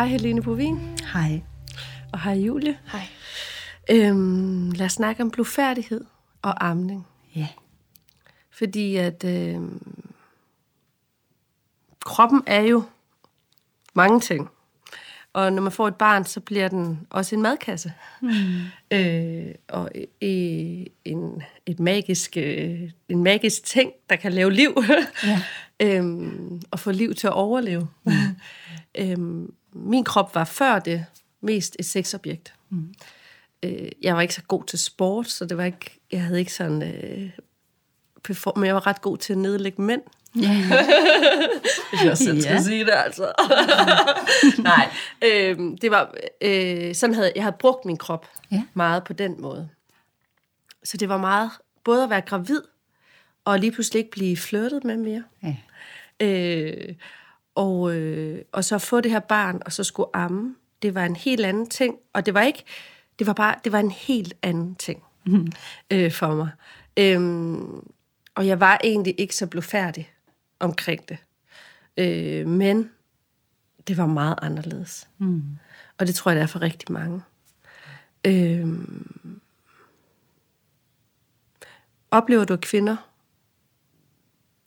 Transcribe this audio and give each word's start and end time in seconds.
Hej 0.00 0.08
Helene 0.08 0.42
Bovin. 0.42 0.98
Hej. 1.12 1.42
Og 2.12 2.22
hej 2.22 2.32
Julie. 2.34 2.78
Hej. 2.92 3.06
Øhm, 3.90 4.70
lad 4.70 4.86
os 4.86 4.92
snakke 4.92 5.22
om 5.22 5.30
blufærdighed 5.30 6.04
og 6.42 6.66
amning. 6.66 7.06
Ja. 7.36 7.48
Fordi 8.50 8.96
at 8.96 9.24
øhm, 9.24 10.02
kroppen 12.04 12.42
er 12.46 12.60
jo 12.60 12.82
mange 13.94 14.20
ting. 14.20 14.48
Og 15.32 15.52
når 15.52 15.62
man 15.62 15.72
får 15.72 15.88
et 15.88 15.96
barn, 15.96 16.24
så 16.24 16.40
bliver 16.40 16.68
den 16.68 17.06
også 17.10 17.36
en 17.36 17.42
madkasse. 17.42 17.92
Mm. 18.22 18.30
Øh, 18.90 19.54
og 19.68 19.90
øh, 19.94 20.86
en, 21.04 21.42
et 21.66 21.80
magisk, 21.80 22.36
øh, 22.36 22.90
en 23.08 23.22
magisk 23.22 23.64
ting, 23.64 23.92
der 24.10 24.16
kan 24.16 24.32
lave 24.32 24.52
liv. 24.52 24.74
Ja. 25.24 25.42
øhm, 25.96 26.62
og 26.70 26.78
få 26.78 26.90
liv 26.90 27.14
til 27.14 27.26
at 27.26 27.32
overleve. 27.32 27.88
Mm. 28.04 28.12
øhm, 28.98 29.54
min 29.72 30.04
krop 30.04 30.34
var 30.34 30.44
før 30.44 30.78
det 30.78 31.06
mest 31.40 31.76
et 31.78 31.86
sexobjekt. 31.86 32.54
Mm. 32.68 32.94
Øh, 33.62 33.88
jeg 34.02 34.14
var 34.14 34.20
ikke 34.20 34.34
så 34.34 34.42
god 34.42 34.64
til 34.64 34.78
sport, 34.78 35.28
så 35.28 35.44
det 35.44 35.56
var 35.56 35.64
ikke, 35.64 36.00
jeg 36.12 36.22
havde 36.22 36.38
ikke 36.38 36.54
sådan... 36.54 36.82
Øh, 36.82 37.30
perform, 38.24 38.58
men 38.58 38.66
jeg 38.66 38.74
var 38.74 38.86
ret 38.86 39.02
god 39.02 39.18
til 39.18 39.32
at 39.32 39.38
nedlægge 39.38 39.82
mænd. 39.82 40.02
Ja. 40.36 40.48
Hvis 41.90 42.04
jeg 42.04 42.18
selv 42.18 42.40
skal 42.40 42.54
ja. 42.54 42.62
sige 42.62 42.84
det, 42.84 42.92
altså. 42.96 43.32
Nej, 44.62 44.90
øh, 45.24 45.58
det 45.82 45.90
var, 45.90 46.14
øh, 46.40 46.94
sådan 46.94 47.14
havde, 47.14 47.32
jeg 47.34 47.42
havde 47.42 47.56
brugt 47.58 47.84
min 47.84 47.96
krop 47.96 48.26
ja. 48.52 48.62
meget 48.74 49.04
på 49.04 49.12
den 49.12 49.40
måde. 49.40 49.68
Så 50.84 50.96
det 50.96 51.08
var 51.08 51.18
meget, 51.18 51.50
både 51.84 52.04
at 52.04 52.10
være 52.10 52.20
gravid, 52.20 52.62
og 53.44 53.58
lige 53.58 53.72
pludselig 53.72 53.98
ikke 53.98 54.10
blive 54.10 54.36
flirtet 54.36 54.84
med 54.84 54.96
mere. 54.96 55.24
Ja. 55.42 55.56
Øh, 56.20 56.94
og, 57.60 57.96
øh, 57.96 58.42
og 58.52 58.64
så 58.64 58.78
få 58.78 59.00
det 59.00 59.10
her 59.10 59.20
barn, 59.20 59.62
og 59.66 59.72
så 59.72 59.84
skulle 59.84 60.16
amme. 60.16 60.56
Det 60.82 60.94
var 60.94 61.04
en 61.04 61.16
helt 61.16 61.46
anden 61.46 61.66
ting, 61.66 61.96
og 62.12 62.26
det 62.26 62.34
var 62.34 62.42
ikke, 62.42 62.64
det 63.18 63.26
var 63.26 63.32
bare, 63.32 63.54
det 63.64 63.72
var 63.72 63.80
en 63.80 63.90
helt 63.90 64.34
anden 64.42 64.74
ting 64.74 65.02
mm. 65.26 65.52
øh, 65.90 66.12
for 66.12 66.34
mig. 66.34 66.50
Øhm, 66.96 67.88
og 68.34 68.46
jeg 68.46 68.60
var 68.60 68.80
egentlig 68.84 69.14
ikke 69.18 69.36
så 69.36 69.46
blufærdig 69.46 70.12
omkring 70.60 71.08
det. 71.08 71.18
Øh, 71.96 72.46
men 72.46 72.90
det 73.88 73.96
var 73.96 74.06
meget 74.06 74.38
anderledes. 74.42 75.08
Mm. 75.18 75.42
Og 75.98 76.06
det 76.06 76.14
tror 76.14 76.30
jeg, 76.30 76.36
det 76.36 76.42
er 76.42 76.46
for 76.46 76.62
rigtig 76.62 76.92
mange. 76.92 77.22
Øh, 78.26 78.68
oplever 82.10 82.44
du, 82.44 82.52
at 82.52 82.60
kvinder 82.60 82.96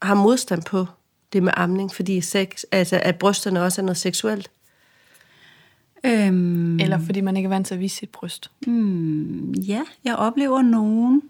har 0.01 0.15
modstand 0.15 0.63
på 0.63 0.85
det 1.33 1.43
med 1.43 1.51
amning, 1.55 1.93
fordi 1.93 2.21
sex, 2.21 2.63
altså, 2.71 2.99
at 3.03 3.15
brysterne 3.15 3.61
også 3.61 3.81
er 3.81 3.85
noget 3.85 3.97
seksuelt? 3.97 4.51
Øhm, 6.05 6.79
Eller 6.79 6.99
fordi 6.99 7.21
man 7.21 7.37
ikke 7.37 7.47
er 7.47 7.49
vant 7.49 7.67
til 7.67 7.73
at 7.73 7.79
vise 7.79 7.95
sit 7.95 8.09
bryst? 8.09 8.51
Hmm, 8.65 9.51
ja, 9.51 9.81
jeg 10.03 10.15
oplever 10.15 10.61
nogen, 10.61 11.21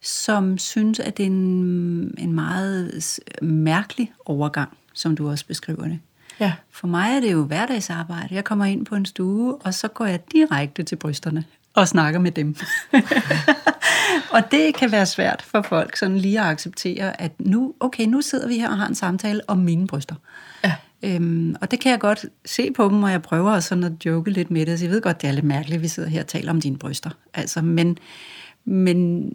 som 0.00 0.58
synes, 0.58 1.00
at 1.00 1.16
det 1.16 1.22
er 1.22 1.26
en, 1.26 2.14
en 2.18 2.32
meget 2.32 3.20
mærkelig 3.42 4.12
overgang, 4.24 4.78
som 4.94 5.16
du 5.16 5.30
også 5.30 5.46
beskriver 5.46 5.82
det. 5.84 6.00
Ja. 6.40 6.52
For 6.70 6.86
mig 6.86 7.16
er 7.16 7.20
det 7.20 7.32
jo 7.32 7.42
hverdagsarbejde. 7.42 8.34
Jeg 8.34 8.44
kommer 8.44 8.64
ind 8.64 8.86
på 8.86 8.94
en 8.94 9.06
stue, 9.06 9.56
og 9.56 9.74
så 9.74 9.88
går 9.88 10.06
jeg 10.06 10.32
direkte 10.32 10.82
til 10.82 10.96
brysterne 10.96 11.44
og 11.74 11.88
snakker 11.88 12.20
med 12.20 12.30
dem. 12.30 12.56
og 14.34 14.42
det 14.50 14.74
kan 14.74 14.92
være 14.92 15.06
svært 15.06 15.42
for 15.42 15.62
folk 15.62 15.96
sådan 15.96 16.18
lige 16.18 16.40
at 16.40 16.46
acceptere, 16.46 17.20
at 17.20 17.32
nu, 17.38 17.74
okay, 17.80 18.04
nu 18.04 18.20
sidder 18.20 18.48
vi 18.48 18.58
her 18.58 18.68
og 18.68 18.76
har 18.76 18.86
en 18.86 18.94
samtale 18.94 19.40
om 19.48 19.58
mine 19.58 19.86
bryster. 19.86 20.14
Ja. 20.64 20.74
Øhm, 21.02 21.56
og 21.60 21.70
det 21.70 21.80
kan 21.80 21.90
jeg 21.90 22.00
godt 22.00 22.26
se 22.44 22.70
på 22.70 22.88
dem, 22.88 23.02
og 23.02 23.10
jeg 23.10 23.22
prøver 23.22 23.60
sådan 23.60 23.84
at 23.84 23.92
joke 24.06 24.30
lidt 24.30 24.50
med 24.50 24.66
det. 24.66 24.78
Så 24.78 24.84
jeg 24.84 24.92
ved 24.92 25.00
godt, 25.00 25.22
det 25.22 25.28
er 25.28 25.32
lidt 25.32 25.44
mærkeligt, 25.44 25.76
at 25.76 25.82
vi 25.82 25.88
sidder 25.88 26.08
her 26.08 26.20
og 26.20 26.26
taler 26.26 26.50
om 26.50 26.60
dine 26.60 26.78
bryster. 26.78 27.10
Altså, 27.34 27.62
men, 27.62 27.98
men 28.64 29.28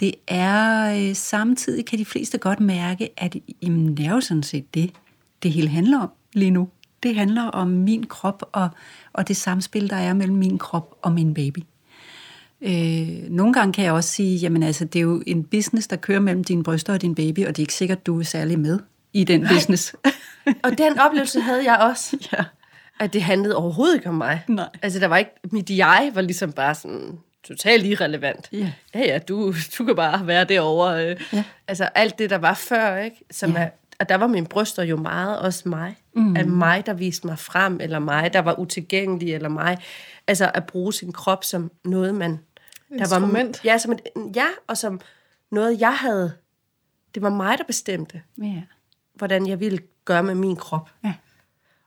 det 0.00 0.14
er 0.28 0.94
øh, 0.96 1.14
samtidig, 1.14 1.86
kan 1.86 1.98
de 1.98 2.04
fleste 2.04 2.38
godt 2.38 2.60
mærke, 2.60 3.08
at 3.16 3.36
jamen, 3.62 3.96
det 3.96 4.06
er 4.06 4.10
jo 4.10 4.20
sådan 4.20 4.42
set 4.42 4.74
det, 4.74 4.90
det 5.42 5.52
hele 5.52 5.68
handler 5.68 6.00
om 6.00 6.10
lige 6.32 6.50
nu. 6.50 6.68
Det 7.02 7.14
handler 7.14 7.42
om 7.42 7.68
min 7.68 8.04
krop 8.04 8.42
og, 8.52 8.68
og 9.12 9.28
det 9.28 9.36
samspil, 9.36 9.90
der 9.90 9.96
er 9.96 10.12
mellem 10.12 10.36
min 10.36 10.58
krop 10.58 10.94
og 11.02 11.12
min 11.12 11.34
baby. 11.34 11.58
Øh, 12.62 13.30
nogle 13.30 13.52
gange 13.52 13.72
kan 13.72 13.84
jeg 13.84 13.92
også 13.92 14.10
sige, 14.10 14.36
jamen 14.36 14.62
altså, 14.62 14.84
det 14.84 14.98
er 14.98 15.02
jo 15.02 15.22
en 15.26 15.44
business, 15.44 15.86
der 15.86 15.96
kører 15.96 16.20
mellem 16.20 16.44
dine 16.44 16.62
bryster 16.62 16.92
og 16.92 17.02
din 17.02 17.14
baby, 17.14 17.46
og 17.46 17.48
det 17.48 17.58
er 17.58 17.62
ikke 17.62 17.74
sikkert, 17.74 18.06
du 18.06 18.20
er 18.20 18.24
særlig 18.24 18.58
med 18.58 18.78
i 19.12 19.24
den 19.24 19.40
Nej. 19.40 19.52
business. 19.52 19.94
og 20.64 20.78
den 20.78 20.98
oplevelse 20.98 21.40
havde 21.40 21.64
jeg 21.64 21.76
også. 21.78 22.16
Ja. 22.32 22.44
At 23.00 23.12
det 23.12 23.22
handlede 23.22 23.56
overhovedet 23.56 23.94
ikke 23.94 24.08
om 24.08 24.14
mig. 24.14 24.44
Nej. 24.48 24.68
Altså, 24.82 24.98
der 24.98 25.06
var 25.06 25.16
ikke, 25.16 25.30
mit 25.52 25.70
jeg 25.70 26.10
var 26.14 26.20
ligesom 26.20 26.52
bare 26.52 26.74
sådan, 26.74 27.18
totalt 27.44 27.86
irrelevant. 27.86 28.48
Ja, 28.52 28.72
ja, 28.94 29.00
ja 29.00 29.18
du, 29.18 29.54
du 29.78 29.84
kan 29.84 29.96
bare 29.96 30.26
være 30.26 30.44
derovre. 30.44 31.10
Øh. 31.10 31.20
Ja. 31.32 31.44
Altså 31.68 31.84
alt 31.84 32.18
det, 32.18 32.30
der 32.30 32.38
var 32.38 32.54
før, 32.54 32.96
ikke? 32.96 33.16
Som 33.30 33.52
ja. 33.52 33.58
er, 33.58 33.68
og 34.00 34.08
der 34.08 34.14
var 34.14 34.26
mine 34.26 34.46
bryster 34.46 34.82
jo 34.82 34.96
meget 34.96 35.38
også 35.38 35.68
mig. 35.68 35.96
Mm. 36.14 36.36
At 36.36 36.48
mig, 36.48 36.86
der 36.86 36.94
viste 36.94 37.26
mig 37.26 37.38
frem, 37.38 37.80
eller 37.80 37.98
mig, 37.98 38.32
der 38.32 38.38
var 38.38 38.58
utilgængelig, 38.58 39.34
eller 39.34 39.48
mig. 39.48 39.78
Altså 40.26 40.50
at 40.54 40.66
bruge 40.66 40.92
sin 40.92 41.12
krop 41.12 41.44
som 41.44 41.70
noget, 41.84 42.14
man... 42.14 42.40
Der 42.98 43.20
var, 43.20 43.52
ja, 43.64 43.78
som 43.78 43.92
et, 43.92 44.00
ja, 44.36 44.46
og 44.66 44.76
som 44.76 45.00
noget, 45.50 45.80
jeg 45.80 45.96
havde... 45.96 46.32
Det 47.14 47.22
var 47.22 47.30
mig, 47.30 47.58
der 47.58 47.64
bestemte, 47.64 48.22
ja. 48.42 48.62
hvordan 49.14 49.46
jeg 49.46 49.60
ville 49.60 49.78
gøre 50.04 50.22
med 50.22 50.34
min 50.34 50.56
krop. 50.56 50.90
Ja. 51.04 51.14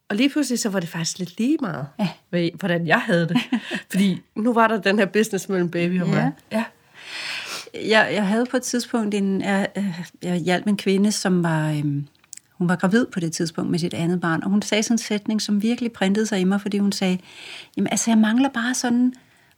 Og 0.09 0.15
lige 0.15 0.29
pludselig 0.29 0.59
så 0.59 0.69
var 0.69 0.79
det 0.79 0.89
faktisk 0.89 1.19
lidt 1.19 1.37
lige 1.37 1.57
meget, 1.61 1.87
ja. 1.99 2.09
med, 2.31 2.49
hvordan 2.53 2.87
jeg 2.87 3.01
havde 3.01 3.27
det. 3.27 3.37
Fordi 3.91 4.21
nu 4.35 4.53
var 4.53 4.67
der 4.67 4.81
den 4.81 4.99
her 4.99 5.05
business 5.05 5.49
mellem 5.49 5.71
baby 5.71 6.01
og 6.01 6.09
mig. 6.09 6.31
Ja. 6.51 6.63
Jeg, 7.73 8.09
jeg 8.13 8.27
havde 8.27 8.45
på 8.45 8.57
et 8.57 8.63
tidspunkt 8.63 9.15
en... 9.15 9.41
Jeg, 9.41 9.67
jeg 10.21 10.35
hjalp 10.35 10.67
en 10.67 10.77
kvinde, 10.77 11.11
som 11.11 11.43
var... 11.43 11.71
Øhm, 11.71 12.07
hun 12.51 12.69
var 12.69 12.75
gravid 12.75 13.05
på 13.05 13.19
det 13.19 13.31
tidspunkt 13.31 13.71
med 13.71 13.79
sit 13.79 13.93
andet 13.93 14.21
barn, 14.21 14.43
og 14.43 14.49
hun 14.49 14.61
sagde 14.61 14.83
sådan 14.83 14.93
en 14.93 14.97
sætning, 14.97 15.41
som 15.41 15.61
virkelig 15.61 15.91
printede 15.91 16.25
sig 16.25 16.39
i 16.39 16.43
mig, 16.43 16.61
fordi 16.61 16.77
hun 16.77 16.91
sagde, 16.91 17.17
jamen 17.77 17.87
altså, 17.91 18.11
jeg 18.11 18.17
mangler 18.17 18.49
bare 18.49 18.73
sådan 18.73 19.13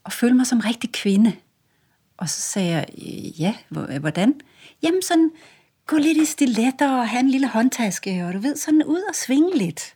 at 0.05 0.13
føle 0.13 0.33
mig 0.33 0.47
som 0.47 0.59
rigtig 0.59 0.91
kvinde. 0.91 1.33
Og 2.17 2.29
så 2.29 2.41
sagde 2.41 2.69
jeg, 2.69 2.85
øh, 2.97 3.41
ja, 3.41 3.55
hvordan? 3.99 4.41
Jamen 4.83 5.01
sådan, 5.01 5.31
gå 5.85 5.97
lidt 5.97 6.17
i 6.17 6.25
stiletter 6.25 6.89
og 6.89 7.09
have 7.09 7.19
en 7.19 7.29
lille 7.29 7.47
håndtaske, 7.47 8.25
og 8.25 8.33
du 8.33 8.39
ved, 8.39 8.55
sådan 8.55 8.83
ud 8.83 9.01
og 9.09 9.15
svinge 9.15 9.57
lidt. 9.57 9.93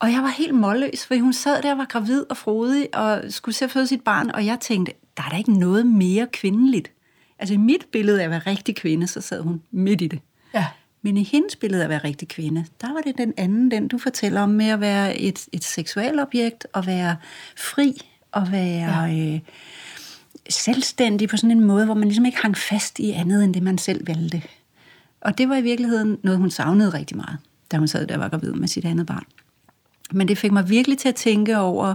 Og 0.00 0.12
jeg 0.12 0.22
var 0.22 0.28
helt 0.28 0.54
målløs, 0.54 1.06
for 1.06 1.20
hun 1.20 1.32
sad 1.32 1.62
der 1.62 1.72
og 1.72 1.78
var 1.78 1.84
gravid 1.84 2.24
og 2.30 2.36
frodig 2.36 2.88
og 2.94 3.22
skulle 3.28 3.54
se 3.54 3.64
at 3.64 3.70
føde 3.70 3.86
sit 3.86 4.00
barn, 4.00 4.30
og 4.30 4.46
jeg 4.46 4.60
tænkte, 4.60 4.92
der 5.16 5.22
er 5.22 5.28
da 5.28 5.36
ikke 5.36 5.58
noget 5.58 5.86
mere 5.86 6.26
kvindeligt. 6.32 6.92
Altså 7.38 7.54
i 7.54 7.56
mit 7.56 7.86
billede 7.92 8.20
af 8.20 8.24
at 8.24 8.30
være 8.30 8.38
rigtig 8.46 8.76
kvinde, 8.76 9.06
så 9.06 9.20
sad 9.20 9.42
hun 9.42 9.62
midt 9.70 10.00
i 10.00 10.06
det. 10.06 10.20
Ja. 10.54 10.66
Men 11.02 11.16
i 11.16 11.22
hendes 11.22 11.56
billede 11.56 11.82
af 11.82 11.84
at 11.84 11.90
være 11.90 12.04
rigtig 12.04 12.28
kvinde, 12.28 12.64
der 12.80 12.92
var 12.92 13.00
det 13.00 13.18
den 13.18 13.34
anden, 13.36 13.70
den 13.70 13.88
du 13.88 13.98
fortæller 13.98 14.40
om, 14.40 14.48
med 14.48 14.68
at 14.68 14.80
være 14.80 15.18
et, 15.18 15.46
et 15.52 15.64
seksualobjekt, 15.64 16.66
og 16.72 16.86
være 16.86 17.16
fri, 17.56 17.92
og 18.32 18.52
være 18.52 19.02
ja. 19.02 19.34
øh, 19.34 19.40
selvstændig 20.48 21.28
på 21.28 21.36
sådan 21.36 21.50
en 21.50 21.64
måde, 21.64 21.84
hvor 21.84 21.94
man 21.94 22.04
ligesom 22.04 22.26
ikke 22.26 22.42
hang 22.42 22.56
fast 22.56 22.98
i 22.98 23.10
andet, 23.10 23.44
end 23.44 23.54
det 23.54 23.62
man 23.62 23.78
selv 23.78 24.06
valgte. 24.06 24.42
Og 25.20 25.38
det 25.38 25.48
var 25.48 25.56
i 25.56 25.62
virkeligheden 25.62 26.18
noget, 26.22 26.38
hun 26.38 26.50
savnede 26.50 26.90
rigtig 26.90 27.16
meget, 27.16 27.38
da 27.72 27.76
hun 27.76 27.88
sad 27.88 28.06
der 28.06 28.14
og 28.14 28.20
var 28.20 28.28
gravid 28.28 28.52
med 28.52 28.68
sit 28.68 28.84
andet 28.84 29.06
barn. 29.06 29.24
Men 30.12 30.28
det 30.28 30.38
fik 30.38 30.52
mig 30.52 30.68
virkelig 30.68 30.98
til 30.98 31.08
at 31.08 31.14
tænke 31.14 31.58
over, 31.58 31.94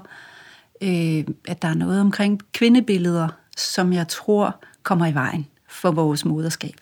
øh, 0.81 1.23
at 1.47 1.61
der 1.61 1.67
er 1.67 1.73
noget 1.73 2.01
omkring 2.01 2.41
kvindebilleder, 2.53 3.27
som 3.57 3.93
jeg 3.93 4.07
tror 4.07 4.63
kommer 4.83 5.07
i 5.07 5.13
vejen 5.13 5.47
for 5.69 5.91
vores 5.91 6.25
moderskab 6.25 6.75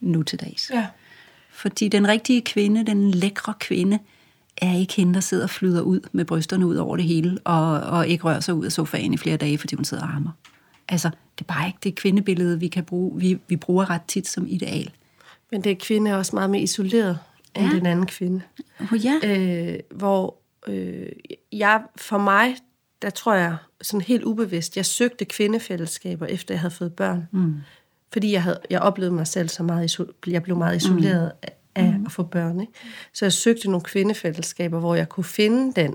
nu 0.00 0.22
til 0.22 0.40
dags. 0.40 0.70
Ja. 0.74 0.86
Fordi 1.50 1.88
den 1.88 2.08
rigtige 2.08 2.42
kvinde, 2.42 2.86
den 2.86 3.10
lækre 3.10 3.54
kvinde, 3.60 3.98
er 4.56 4.76
ikke 4.76 4.94
hende, 4.94 5.14
der 5.14 5.20
sidder 5.20 5.44
og 5.44 5.50
flyder 5.50 5.82
ud 5.82 6.00
med 6.12 6.24
brysterne 6.24 6.66
ud 6.66 6.76
over 6.76 6.96
det 6.96 7.04
hele, 7.04 7.38
og, 7.44 7.80
og 7.80 8.08
ikke 8.08 8.24
rører 8.24 8.40
sig 8.40 8.54
ud 8.54 8.64
af 8.64 8.72
sofaen 8.72 9.14
i 9.14 9.16
flere 9.16 9.36
dage, 9.36 9.58
fordi 9.58 9.74
hun 9.74 9.84
sidder 9.84 10.02
og 10.02 10.14
armer. 10.14 10.30
Altså, 10.88 11.08
det 11.08 11.44
er 11.48 11.54
bare 11.54 11.66
ikke 11.66 11.78
det 11.82 11.94
kvindebillede, 11.94 12.60
vi 12.60 12.68
kan 12.68 12.84
bruge, 12.84 13.20
vi, 13.20 13.38
vi 13.48 13.56
bruger 13.56 13.90
ret 13.90 14.02
tit 14.08 14.28
som 14.28 14.46
ideal. 14.48 14.90
Men 15.50 15.64
det 15.64 15.78
kvinde 15.78 16.10
er 16.10 16.16
også 16.16 16.36
meget 16.36 16.50
mere 16.50 16.62
isoleret 16.62 17.18
end 17.54 17.66
ja. 17.66 17.76
den 17.76 17.86
anden 17.86 18.06
kvinde. 18.06 18.40
Oh, 18.80 19.04
ja. 19.04 19.20
Øh, 19.24 19.78
hvor 19.90 20.39
øh, 20.66 21.12
jeg, 21.52 21.82
for 21.96 22.18
mig, 22.18 22.56
der 23.02 23.10
tror 23.10 23.34
jeg 23.34 23.56
sådan 23.82 24.00
helt 24.00 24.24
ubevidst, 24.24 24.76
jeg 24.76 24.86
søgte 24.86 25.24
kvindefællesskaber, 25.24 26.26
efter 26.26 26.54
jeg 26.54 26.60
havde 26.60 26.74
fået 26.74 26.94
børn. 26.94 27.28
Mm. 27.32 27.54
Fordi 28.12 28.32
jeg, 28.32 28.42
havde, 28.42 28.60
jeg 28.70 28.80
oplevede 28.80 29.14
mig 29.14 29.26
selv 29.26 29.48
så 29.48 29.62
meget, 29.62 30.00
jeg 30.26 30.42
blev 30.42 30.56
meget 30.56 30.76
isoleret 30.76 31.32
mm. 31.42 31.48
af 31.74 31.92
mm. 31.98 32.06
at 32.06 32.12
få 32.12 32.22
børn. 32.22 32.60
Ikke? 32.60 32.72
Så 33.12 33.24
jeg 33.24 33.32
søgte 33.32 33.68
nogle 33.70 33.84
kvindefællesskaber, 33.84 34.78
hvor 34.78 34.94
jeg 34.94 35.08
kunne 35.08 35.24
finde 35.24 35.72
den, 35.80 35.94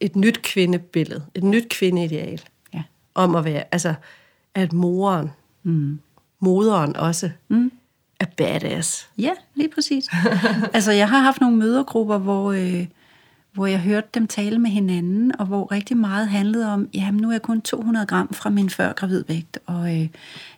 et 0.00 0.16
nyt 0.16 0.42
kvindebillede, 0.42 1.24
et 1.34 1.44
nyt 1.44 1.68
kvindeideal. 1.68 2.42
Ja. 2.74 2.82
Om 3.14 3.34
at 3.34 3.44
være, 3.44 3.64
altså, 3.72 3.94
at 4.54 4.72
moren, 4.72 5.30
mm. 5.62 6.00
moderen 6.40 6.96
også, 6.96 7.30
mm. 7.48 7.72
er 8.20 8.26
badass. 8.36 9.10
Ja, 9.18 9.32
lige 9.54 9.68
præcis. 9.68 10.08
altså, 10.74 10.92
jeg 10.92 11.08
har 11.08 11.18
haft 11.18 11.40
nogle 11.40 11.56
mødergrupper, 11.56 12.18
hvor... 12.18 12.52
Øh, 12.52 12.86
hvor 13.58 13.66
jeg 13.66 13.80
hørte 13.80 14.08
dem 14.14 14.26
tale 14.26 14.58
med 14.58 14.70
hinanden, 14.70 15.40
og 15.40 15.46
hvor 15.46 15.72
rigtig 15.72 15.96
meget 15.96 16.28
handlede 16.28 16.72
om, 16.72 16.88
jamen 16.94 17.20
nu 17.20 17.28
er 17.28 17.32
jeg 17.32 17.42
kun 17.42 17.60
200 17.60 18.06
gram 18.06 18.34
fra 18.34 18.50
min 18.50 18.70
før 18.70 18.92
gravidvægt, 18.92 19.58
og 19.66 19.96
øh, 19.96 20.08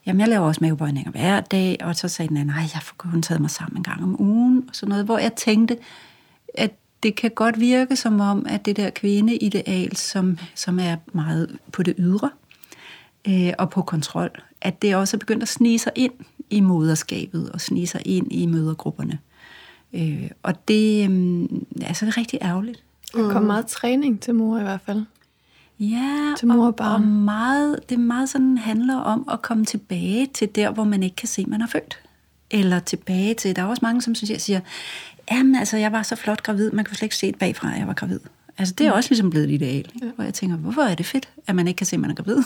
jamen 0.06 0.20
jeg 0.20 0.28
laver 0.28 0.46
også 0.46 0.58
mavebøjninger 0.60 1.10
hver 1.10 1.40
dag, 1.40 1.76
og 1.80 1.96
så 1.96 2.08
sagde 2.08 2.28
den 2.28 2.36
anden, 2.36 2.54
nej, 2.54 2.64
jeg 2.74 2.82
får 2.82 2.94
kun 2.96 3.22
taget 3.22 3.40
mig 3.40 3.50
sammen 3.50 3.76
en 3.76 3.82
gang 3.82 4.02
om 4.02 4.20
ugen, 4.20 4.64
og 4.68 4.76
sådan 4.76 4.88
noget, 4.88 5.04
hvor 5.04 5.18
jeg 5.18 5.32
tænkte, 5.32 5.76
at 6.54 6.72
det 7.02 7.14
kan 7.14 7.30
godt 7.30 7.60
virke 7.60 7.96
som 7.96 8.20
om, 8.20 8.46
at 8.48 8.64
det 8.64 8.76
der 8.76 8.90
kvindeideal, 8.90 9.96
som, 9.96 10.38
som 10.54 10.78
er 10.78 10.96
meget 11.12 11.58
på 11.72 11.82
det 11.82 11.94
ydre, 11.98 12.30
øh, 13.28 13.52
og 13.58 13.70
på 13.70 13.82
kontrol, 13.82 14.30
at 14.60 14.82
det 14.82 14.96
også 14.96 15.16
er 15.16 15.18
begyndt 15.18 15.42
at 15.42 15.48
snige 15.48 15.78
sig 15.78 15.92
ind 15.94 16.12
i 16.50 16.60
moderskabet, 16.60 17.50
og 17.50 17.60
snige 17.60 17.86
sig 17.86 18.02
ind 18.04 18.32
i 18.32 18.46
mødergrupperne. 18.46 19.18
Øh, 19.92 20.30
og 20.42 20.68
det, 20.68 21.10
øh, 21.10 21.44
altså, 21.82 22.06
det 22.06 22.12
er 22.12 22.16
rigtig 22.16 22.38
ærgerligt. 22.42 22.84
Der 23.14 23.32
kommer 23.32 23.46
meget 23.46 23.66
træning 23.66 24.20
til 24.20 24.34
mor 24.34 24.58
i 24.58 24.62
hvert 24.62 24.80
fald. 24.86 25.02
Ja, 25.80 26.34
Til 26.38 26.48
mor 26.48 26.66
og 26.66 26.74
og, 26.78 26.92
og 26.92 27.02
meget, 27.02 27.80
det 27.88 28.00
meget 28.00 28.28
sådan 28.28 28.58
handler 28.58 28.96
om 28.96 29.28
at 29.32 29.42
komme 29.42 29.64
tilbage 29.64 30.26
til 30.34 30.48
der, 30.54 30.70
hvor 30.70 30.84
man 30.84 31.02
ikke 31.02 31.16
kan 31.16 31.28
se, 31.28 31.44
man 31.44 31.60
er 31.62 31.66
født. 31.66 31.98
Eller 32.50 32.78
tilbage 32.78 33.34
til, 33.34 33.56
der 33.56 33.62
er 33.62 33.66
også 33.66 33.80
mange, 33.82 34.02
som 34.02 34.14
synes, 34.14 34.30
jeg 34.30 34.40
siger, 34.40 34.60
jamen 35.30 35.54
altså, 35.54 35.76
jeg 35.76 35.92
var 35.92 36.02
så 36.02 36.16
flot 36.16 36.42
gravid, 36.42 36.70
man 36.70 36.84
kan 36.84 36.94
slet 36.94 37.06
ikke 37.06 37.16
se 37.16 37.26
det 37.26 37.38
bagfra, 37.38 37.72
at 37.72 37.78
jeg 37.78 37.86
var 37.86 37.94
gravid. 37.94 38.20
Altså, 38.58 38.74
det 38.78 38.86
er 38.86 38.92
også 38.92 39.10
ligesom 39.10 39.30
blevet 39.30 39.44
et 39.44 39.54
ideal. 39.54 39.92
Ja. 40.02 40.06
Hvor 40.14 40.24
jeg 40.24 40.34
tænker, 40.34 40.56
hvorfor 40.56 40.82
er 40.82 40.94
det 40.94 41.06
fedt, 41.06 41.28
at 41.46 41.54
man 41.54 41.68
ikke 41.68 41.78
kan 41.78 41.86
se, 41.86 41.96
at 41.96 42.00
man 42.00 42.10
er 42.10 42.14
gravid? 42.14 42.42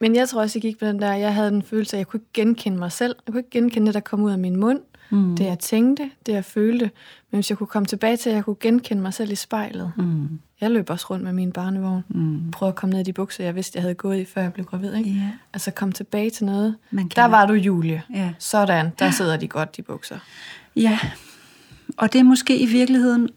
Men 0.00 0.16
jeg 0.16 0.28
tror 0.28 0.40
også, 0.40 0.58
jeg 0.58 0.62
gik 0.62 0.78
på 0.78 0.86
den 0.86 1.00
der, 1.00 1.12
jeg 1.12 1.34
havde 1.34 1.50
den 1.50 1.62
følelse 1.62 1.96
af, 1.96 1.98
at 1.98 1.98
jeg 1.98 2.06
kunne 2.06 2.20
ikke 2.20 2.32
genkende 2.32 2.78
mig 2.78 2.92
selv. 2.92 3.16
Jeg 3.26 3.32
kunne 3.32 3.40
ikke 3.40 3.50
genkende 3.50 3.86
det, 3.86 3.94
der 3.94 4.00
kom 4.00 4.22
ud 4.22 4.30
af 4.30 4.38
min 4.38 4.56
mund. 4.56 4.80
Mm. 5.10 5.36
Det, 5.36 5.44
jeg 5.44 5.58
tænkte, 5.58 6.10
det, 6.26 6.32
jeg 6.32 6.44
følte. 6.44 6.90
Men 7.30 7.36
hvis 7.36 7.50
jeg 7.50 7.58
kunne 7.58 7.66
komme 7.66 7.86
tilbage 7.86 8.16
til, 8.16 8.30
at 8.30 8.36
jeg 8.36 8.44
kunne 8.44 8.56
genkende 8.60 9.02
mig 9.02 9.14
selv 9.14 9.32
i 9.32 9.34
spejlet. 9.34 9.92
Mm. 9.96 10.40
Jeg 10.60 10.70
løb 10.70 10.90
også 10.90 11.06
rundt 11.10 11.24
med 11.24 11.32
min 11.32 11.52
barnevogn. 11.52 12.04
Mm. 12.08 12.50
Prøvede 12.50 12.72
at 12.72 12.76
komme 12.76 12.92
ned 12.92 13.00
i 13.00 13.04
de 13.04 13.12
bukser, 13.12 13.44
jeg 13.44 13.54
vidste, 13.54 13.76
jeg 13.76 13.82
havde 13.82 13.94
gået 13.94 14.18
i, 14.18 14.24
før 14.24 14.42
jeg 14.42 14.52
blev 14.52 14.66
gravid. 14.66 14.94
Ikke? 14.94 15.10
Ja. 15.10 15.30
Altså 15.52 15.70
komme 15.70 15.92
tilbage 15.92 16.30
til 16.30 16.46
noget. 16.46 16.76
Man 16.90 17.08
Der 17.08 17.24
var 17.24 17.46
du, 17.46 17.52
Julie. 17.52 18.02
Ja. 18.14 18.32
Sådan, 18.38 18.90
der 18.98 19.10
sidder 19.10 19.36
de 19.36 19.48
godt, 19.48 19.76
de 19.76 19.82
bukser. 19.82 20.18
Ja, 20.76 20.98
og 21.96 22.12
det 22.12 22.18
er 22.18 22.22
måske 22.22 22.58
i 22.58 22.66
virkeligheden 22.66 23.28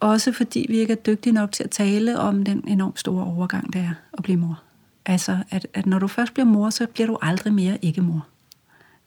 også 0.00 0.32
fordi, 0.32 0.66
vi 0.68 0.78
ikke 0.78 0.92
er 0.92 0.96
dygtige 0.96 1.32
nok 1.32 1.52
til 1.52 1.64
at 1.64 1.70
tale 1.70 2.18
om 2.18 2.44
den 2.44 2.64
enormt 2.68 2.98
store 2.98 3.24
overgang, 3.24 3.72
det 3.72 3.80
er 3.80 3.94
at 4.12 4.22
blive 4.22 4.36
mor. 4.38 4.62
Altså, 5.06 5.38
at, 5.50 5.66
at 5.74 5.86
når 5.86 5.98
du 5.98 6.06
først 6.06 6.34
bliver 6.34 6.46
mor, 6.46 6.70
så 6.70 6.86
bliver 6.86 7.06
du 7.06 7.18
aldrig 7.22 7.52
mere 7.52 7.78
ikke 7.82 8.00
mor. 8.00 8.26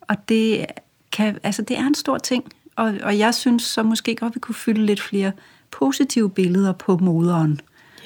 Og 0.01 0.29
det, 0.29 0.65
kan, 1.11 1.37
altså, 1.43 1.61
det 1.61 1.77
er 1.77 1.87
en 1.87 1.95
stor 1.95 2.17
ting, 2.17 2.43
og, 2.75 2.93
og 3.03 3.17
jeg 3.17 3.35
synes 3.35 3.63
så 3.63 3.83
måske 3.83 4.15
godt, 4.15 4.35
vi 4.35 4.39
kunne 4.39 4.55
fylde 4.55 4.85
lidt 4.85 5.01
flere 5.01 5.31
positive 5.71 6.29
billeder 6.29 6.73
på 6.73 6.97
moderen. 6.97 7.61